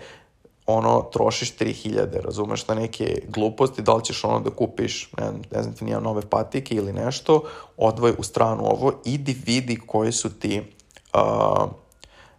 [0.65, 5.63] ono, trošiš 3000, razumeš, na neke gluposti, da li ćeš ono da kupiš, ne, ne
[5.63, 7.43] znam ti, nija nove patike ili nešto,
[7.77, 10.61] odvoj u stranu ovo, idi vidi koji su ti
[11.13, 11.69] uh,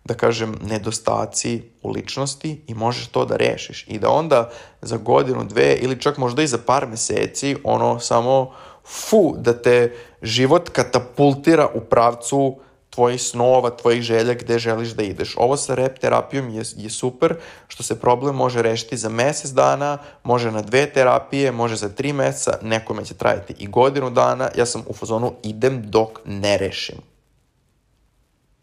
[0.07, 3.85] da kažem, nedostaci u ličnosti i možeš to da rešiš.
[3.89, 4.51] I da onda
[4.83, 8.53] za godinu, dve ili čak možda i za par meseci ono samo
[8.85, 9.93] fu, da te
[10.23, 12.57] život katapultira u pravcu
[12.91, 15.35] tvojih snova, tvojih želja gde želiš da ideš.
[15.37, 17.35] Ovo sa rep terapijom je, je super,
[17.69, 22.13] što se problem može rešiti za mesec dana, može na dve terapije, može za tri
[22.13, 24.49] meseca, nekome će trajati i godinu dana.
[24.57, 26.97] Ja sam u fazonu idem dok ne rešim.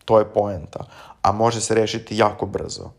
[0.06, 0.86] To je poenta
[1.24, 2.92] a može se rešiti jako brzo.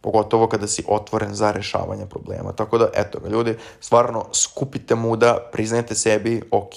[0.00, 2.52] Pogotovo kada si otvoren za rešavanje problema.
[2.52, 6.74] Tako da, eto ga, ljudi, stvarno skupite muda, priznajte sebi, ok,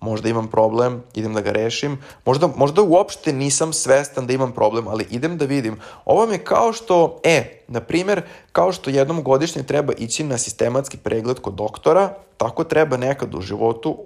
[0.00, 1.98] možda imam problem, idem da ga rešim.
[2.24, 5.80] Možda, možda uopšte nisam svestan da imam problem, ali idem da vidim.
[6.04, 10.38] Ovo mi je kao što, e, na primer, kao što jednom godišnje treba ići na
[10.38, 13.98] sistematski pregled kod doktora, tako treba nekad u životu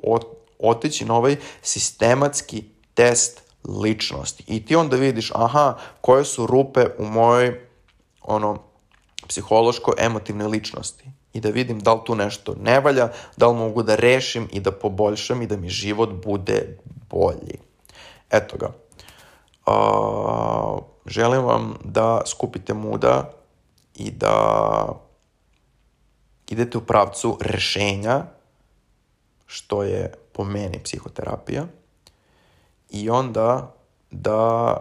[0.58, 4.44] otići na ovaj sistematski test ličnosti.
[4.46, 7.60] I ti onda vidiš, aha, koje su rupe u mojoj
[8.22, 8.58] ono,
[9.28, 11.04] psihološko-emotivne ličnosti.
[11.32, 14.60] I da vidim da li tu nešto ne valja, da li mogu da rešim i
[14.60, 16.78] da poboljšam i da mi život bude
[17.10, 17.58] bolji.
[18.30, 18.70] Eto ga.
[19.66, 23.30] Uh, želim vam da skupite muda
[23.94, 24.86] i da
[26.50, 28.24] idete u pravcu rešenja,
[29.46, 31.66] što je po meni psihoterapija
[32.94, 33.74] i onda
[34.10, 34.76] da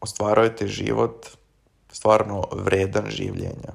[0.00, 1.26] ostvarujete život
[1.92, 3.74] stvarno vredan življenja.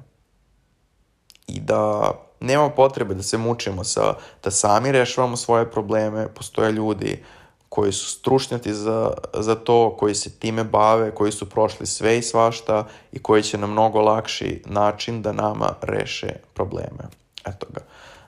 [1.46, 4.14] I da nema potrebe da se mučimo sa,
[4.44, 7.22] da sami rešavamo svoje probleme, postoje ljudi
[7.68, 12.22] koji su stručnjati za, za to, koji se time bave, koji su prošli sve i
[12.22, 17.08] svašta i koji će na mnogo lakši način da nama reše probleme.
[17.46, 17.80] Eto ga.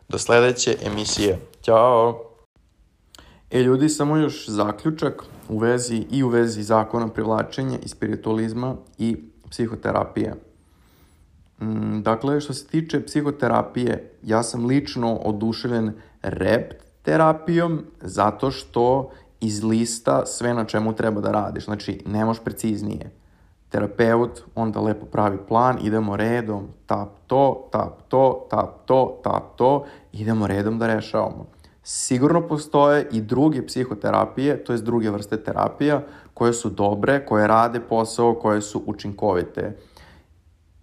[0.09, 1.40] Do sledeće emisije.
[1.62, 2.34] Ćao!
[3.55, 9.16] E ljudi, samo još zaključak u vezi i u vezi zakona privlačenja i spiritualizma i
[9.50, 10.34] psihoterapije.
[11.61, 15.92] Mm, dakle, što se tiče psihoterapije, ja sam lično oduševljen
[16.22, 21.64] rep terapijom zato što izlista sve na čemu treba da radiš.
[21.64, 23.11] Znači, ne možeš preciznije.
[23.68, 29.84] Terapeut onda lepo pravi plan, idemo redom, tap to, tap to, tap to, tap to,
[30.12, 31.46] idemo redom da rešavamo.
[31.87, 36.03] Sigurno postoje i druge psihoterapije, to je druge vrste terapija,
[36.35, 39.76] koje su dobre, koje rade posao, koje su učinkovite.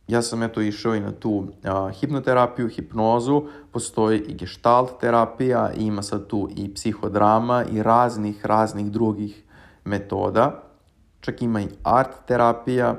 [0.07, 6.01] ja sam eto išao i na tu a, hipnoterapiju, hipnozu, postoji i gestalt terapija, ima
[6.01, 9.43] sad tu i psihodrama i raznih, raznih drugih
[9.85, 10.63] metoda.
[11.21, 12.95] Čak ima i art terapija,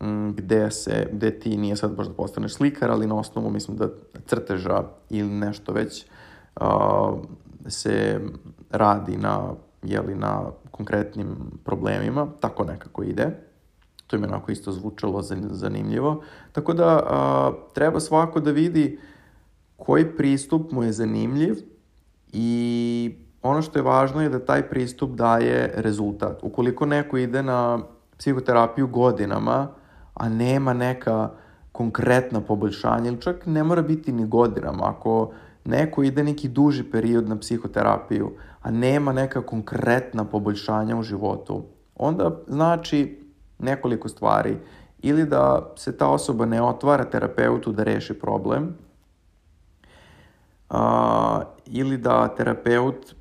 [0.00, 3.76] m, gde se, gde ti nije sad baš da postaneš slikar, ali na osnovu, mislim
[3.76, 3.88] da
[4.26, 6.06] crteža ili nešto već
[7.66, 8.20] se
[8.70, 13.30] radi na, jeli, na konkretnim problemima, tako nekako ide.
[14.06, 16.22] To je onako isto zvučalo zanimljivo.
[16.52, 18.98] Tako da a, treba svako da vidi
[19.76, 21.56] koji pristup mu je zanimljiv
[22.32, 26.42] i ono što je važno je da taj pristup daje rezultat.
[26.42, 27.78] Ukoliko neko ide na
[28.18, 29.68] psihoterapiju godinama,
[30.14, 31.30] a nema neka
[31.72, 35.32] konkretna poboljšanja, ili čak ne mora biti ni godinama, ako
[35.64, 38.32] neko ide neki duži period na psihoterapiju,
[38.62, 43.22] a nema neka konkretna poboljšanja u životu, onda znači
[43.58, 44.56] nekoliko stvari.
[45.02, 48.74] Ili da se ta osoba ne otvara terapeutu da reši problem,
[50.70, 53.14] a, ili da terapeut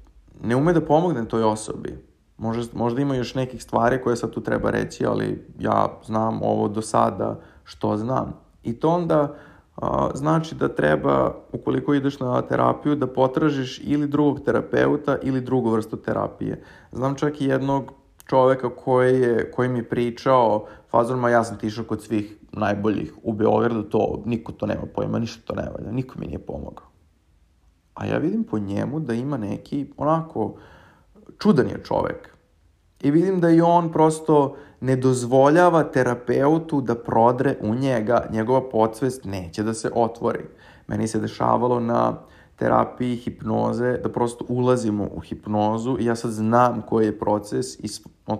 [0.44, 1.98] ne ume da pomogne toj osobi.
[2.38, 6.68] Možda, možda ima još nekih stvari koje sad tu treba reći, ali ja znam ovo
[6.68, 8.34] do sada što znam.
[8.64, 9.36] I to onda
[9.82, 15.70] a, znači da treba, ukoliko ideš na terapiju, da potražiš ili drugog terapeuta ili drugu
[15.70, 16.64] vrstu terapije.
[16.92, 17.92] Znam čak i jednog
[18.26, 23.84] čoveka koji, je, koji mi pričao fazorima, ja sam tišao kod svih najboljih u Beogradu,
[23.84, 26.86] to, niko to nema pojma, ništa to ne valja, niko mi nije pomogao.
[27.94, 30.56] A ja vidim po njemu da ima neki, onako,
[31.40, 32.38] čudan je čovek.
[33.02, 39.26] I vidim da i on prosto ne dozvoljava terapeutu da prodre u njega, njegova podsvest
[39.26, 40.46] neće da se otvori.
[40.88, 42.18] Meni se dešavalo na
[42.56, 47.88] terapiji hipnoze, da prosto ulazimo u hipnozu i ja sad znam koji je proces i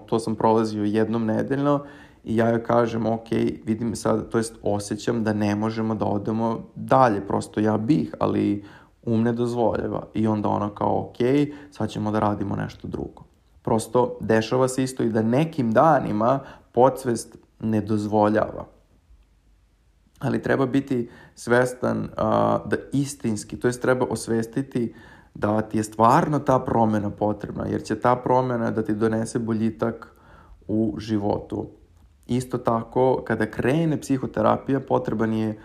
[0.06, 1.84] to sam prolazio jednom nedeljno
[2.24, 3.30] i ja joj kažem, ok,
[3.66, 8.66] vidim sad, to jest osjećam da ne možemo da odemo dalje, prosto ja bih, ali
[9.04, 10.08] um ne dozvoljava.
[10.14, 11.18] I onda ona kao, ok,
[11.72, 13.27] sad ćemo da radimo nešto drugo.
[13.68, 16.40] Prosto dešava se isto i da nekim danima
[16.72, 18.78] podsvest ne dozvoljava
[20.20, 22.08] ali treba biti svestan uh,
[22.70, 24.94] da istinski, to jest treba osvestiti
[25.34, 30.16] da ti je stvarno ta promena potrebna, jer će ta promena da ti donese boljitak
[30.68, 31.70] u životu.
[32.28, 35.60] Isto tako, kada krene psihoterapija, potreban je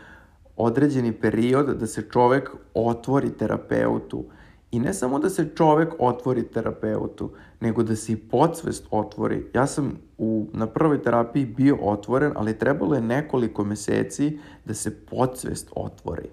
[0.57, 4.25] određeni period da se čovek otvori terapeutu
[4.73, 9.51] I ne samo da se čovek otvori terapeutu, nego da se i podsvest otvori.
[9.55, 15.07] Ja sam u, na prvoj terapiji bio otvoren, ali trebalo je nekoliko meseci da se
[15.07, 16.31] podsvest otvori.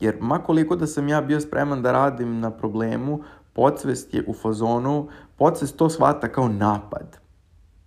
[0.00, 3.20] Jer makoliko da sam ja bio spreman da radim na problemu,
[3.52, 7.16] podsvest je u fazonu, podsvest to shvata kao napad.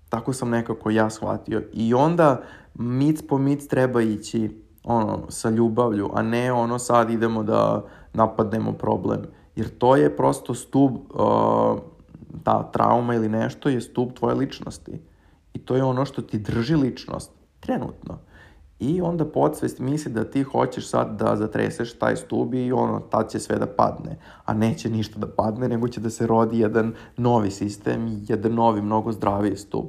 [0.10, 1.64] Tako sam nekako ja shvatio.
[1.74, 2.42] I onda
[2.74, 8.74] mic po mic treba ići ono, sa ljubavlju, a ne ono sad idemo da napadnemo
[8.74, 9.22] problem
[9.60, 11.80] Jer to je prosto stub, uh,
[12.44, 15.02] ta trauma ili nešto je stub tvoje ličnosti.
[15.54, 18.18] I to je ono što ti drži ličnost, trenutno.
[18.80, 23.32] I onda podsvest misli da ti hoćeš sad da zatreseš taj stub i ono, tad
[23.32, 24.18] će sve da padne.
[24.46, 28.82] A neće ništa da padne, nego će da se rodi jedan novi sistem, jedan novi,
[28.82, 29.86] mnogo zdraviji stub.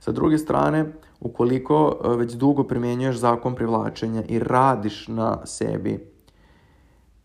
[0.00, 6.12] Sa druge strane, ukoliko uh, već dugo primenjuješ zakon privlačenja i radiš na sebi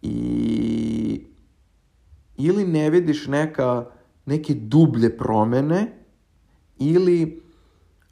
[0.02, 1.35] i
[2.38, 3.86] ili ne vidiš neka,
[4.26, 6.04] neke dublje promene
[6.78, 7.44] ili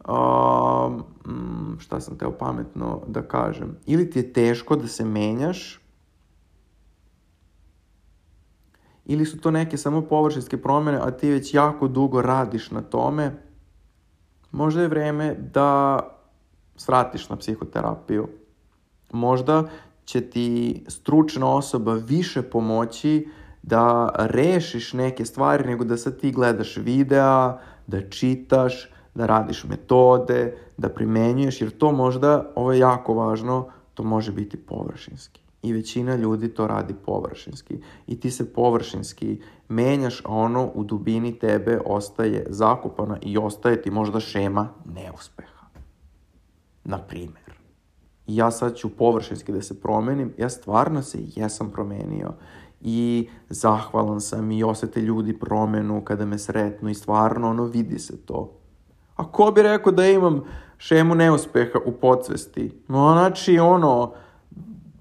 [0.07, 1.03] um,
[1.80, 5.83] šta sam teo pametno da kažem, ili ti je teško da se menjaš
[9.05, 13.32] ili su to neke samo površinske promene, a ti već jako dugo radiš na tome,
[14.51, 16.00] možda je vreme da
[16.75, 18.28] svratiš na psihoterapiju.
[19.12, 19.70] Možda
[20.05, 23.28] će ti stručna osoba više pomoći
[23.64, 27.58] da rešiš neke stvari nego da sad ti gledaš videa,
[27.88, 34.04] da čitaš, da radiš metode, da primenjuješ, jer to možda, ovo je jako važno, to
[34.04, 35.42] može biti površinski.
[35.62, 37.78] I većina ljudi to radi površinski.
[38.08, 43.92] I ti se površinski menjaš, a ono u dubini tebe ostaje zakupana i ostaje ti
[43.92, 45.66] možda šema neuspeha.
[46.84, 47.54] Na primer.
[48.28, 52.34] Ja sad ću površinski da se promenim, ja stvarno se jesam promenio
[52.86, 58.26] i zahvalan sam i osete ljudi promenu kada me sretnu i stvarno ono vidi se
[58.26, 58.51] to.
[59.16, 60.43] A ko bi rekao da imam
[60.78, 62.84] šemu neuspeha u podsvesti?
[62.88, 64.14] No, znači, ono,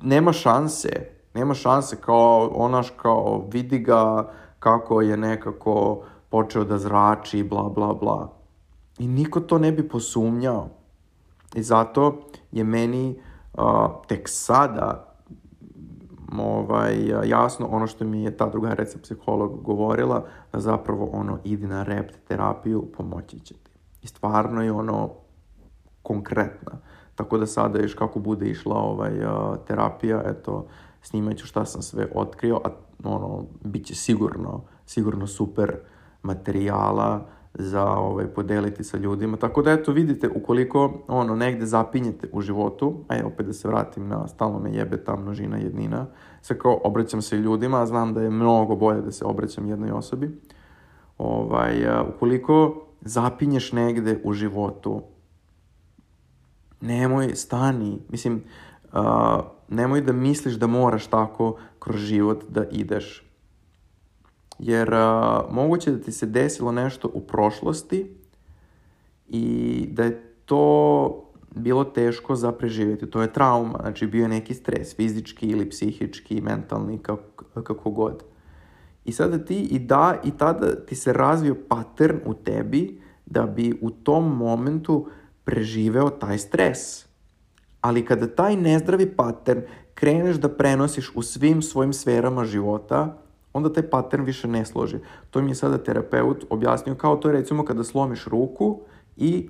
[0.03, 1.09] nema šanse.
[1.35, 7.95] Nema šanse kao, onaš, kao, vidi ga kako je nekako počeo da zrači, bla, bla,
[7.95, 8.33] bla.
[8.99, 10.69] I niko to ne bi posumnjao.
[11.55, 12.21] I zato
[12.53, 13.21] je meni
[13.53, 13.63] uh,
[14.09, 15.12] tek sada
[16.41, 21.83] ovaj, jasno ono što mi je ta drugarica psiholog govorila, da zapravo ono, idi na
[21.83, 23.71] rept terapiju, pomoći će ti.
[24.03, 25.11] I stvarno je ono
[26.03, 26.73] konkretna.
[27.15, 29.13] Tako da sada još kako bude išla ovaj,
[29.67, 30.67] terapija, eto,
[31.03, 32.69] snimat ću šta sam sve otkrio, a
[33.05, 35.77] ono, bit će sigurno, sigurno super
[36.23, 39.37] materijala za ovaj, podeliti sa ljudima.
[39.37, 44.09] Tako da eto vidite, ukoliko ono, negde zapinjete u životu, aj opet da se vratim
[44.09, 46.07] na stalno me jebe ta množina jednina,
[46.43, 49.91] sve kao obraćam se ljudima, a znam da je mnogo bolje da se obraćam jednoj
[49.91, 50.41] osobi.
[51.19, 55.03] Ovaj, a, ukoliko zapinješ negde u životu,
[56.81, 58.43] nemoj, stani, mislim,
[58.93, 59.01] uh,
[59.69, 63.32] nemoj da misliš da moraš tako kroz život da ideš.
[64.63, 68.17] Jer uh, moguće da ti se desilo nešto u prošlosti
[69.29, 71.25] i da je to
[71.55, 73.11] bilo teško za preživjeti.
[73.11, 78.23] To je trauma, znači bio je neki stres, fizički ili psihički, mentalni, kako, kako god.
[79.05, 83.79] I sada ti i da, i tada ti se razvio pattern u tebi da bi
[83.81, 85.07] u tom momentu
[85.45, 87.07] preživeo taj stres.
[87.81, 89.61] Ali kada taj nezdravi pattern
[89.95, 93.23] kreneš da prenosiš u svim svojim sferama života,
[93.53, 94.99] onda taj pattern više ne složi.
[95.31, 98.81] To mi je sada terapeut objasnio kao to je recimo kada slomiš ruku
[99.16, 99.49] i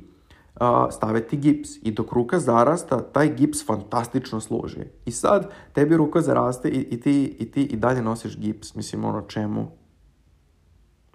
[0.54, 1.70] a, stave ti gips.
[1.82, 4.84] I dok ruka zarasta, taj gips fantastično služi.
[5.04, 8.74] I sad tebi ruka zaraste i, i, ti, i ti i dalje nosiš gips.
[8.74, 9.66] Mislim, ono čemu?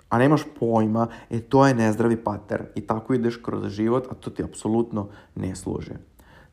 [0.10, 2.66] A nemaš pojma, e to je nezdravi pattern.
[2.76, 5.92] I tako ideš kroz život, a to ti apsolutno ne služi.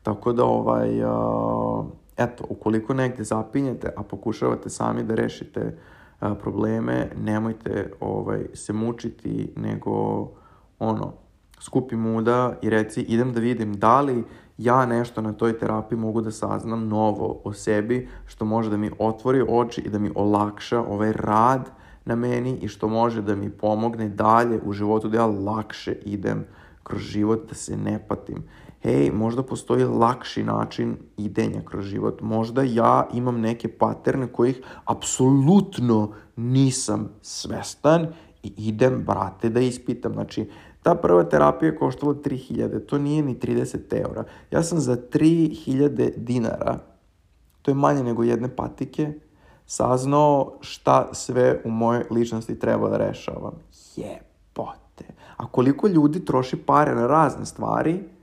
[0.03, 1.83] Tako da, ovaj, a,
[2.17, 5.77] eto, ukoliko negde zapinjete, a pokušavate sami da rešite
[6.19, 9.91] a, probleme, nemojte ovaj, se mučiti, nego
[10.79, 11.13] ono,
[11.59, 14.23] skupi muda i reci idem da vidim da li
[14.57, 18.91] ja nešto na toj terapiji mogu da saznam novo o sebi, što može da mi
[18.99, 21.69] otvori oči i da mi olakša ovaj rad
[22.05, 26.45] na meni i što može da mi pomogne dalje u životu da ja lakše idem
[26.83, 28.43] kroz život, da se ne patim.
[28.85, 32.21] Hej, možda postoji lakši način idenja kroz život.
[32.21, 38.07] Možda ja imam neke paterne kojih apsolutno nisam svestan
[38.43, 40.13] i idem, brate, da ispitam.
[40.13, 40.49] Znači,
[40.83, 44.23] ta prva terapija koštala 3000, to nije ni 30 eura.
[44.51, 46.79] Ja sam za 3000 dinara,
[47.61, 49.13] to je manje nego jedne patike,
[49.65, 53.53] saznao šta sve u mojoj ličnosti treba da rešavam.
[53.95, 55.05] Jebote.
[55.37, 58.14] A koliko ljudi troši pare na razne stvari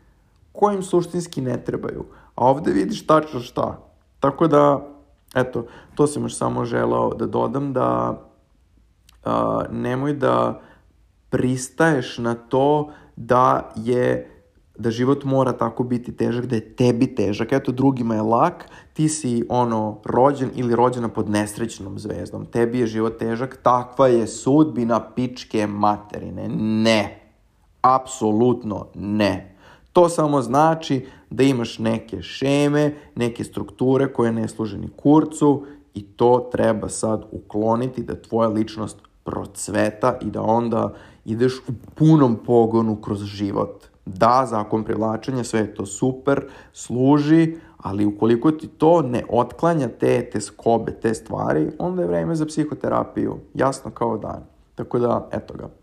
[0.52, 2.04] koje im suštinski ne trebaju.
[2.34, 3.78] A ovde vidiš tačno šta.
[4.20, 4.86] Tako da,
[5.34, 8.20] eto, to sam još samo želao da dodam da
[9.24, 10.60] a, nemoj da
[11.30, 14.28] pristaješ na to da je
[14.78, 17.52] da život mora tako biti težak, da je tebi težak.
[17.52, 22.46] Eto, drugima je lak, ti si ono rođen ili rođena pod nesrećnom zvezdom.
[22.46, 26.48] Tebi je život težak, takva je sudbina pičke materine.
[26.58, 27.32] Ne.
[27.82, 29.51] Apsolutno ne.
[29.92, 36.02] To samo znači da imaš neke šeme, neke strukture koje ne služe ni kurcu i
[36.02, 40.94] to treba sad ukloniti da tvoja ličnost procveta i da onda
[41.24, 43.84] ideš u punom pogonu kroz život.
[44.06, 50.30] Da, zakon privlačenja, sve je to super, služi, ali ukoliko ti to ne otklanja te,
[50.30, 53.36] te skobe, te stvari, onda je vreme za psihoterapiju.
[53.54, 54.44] Jasno kao dan.
[54.74, 55.81] Tako da, eto ga.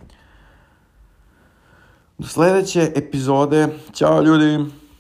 [2.19, 3.67] Do sledeće epizode.
[3.93, 4.78] Ćao ljudi!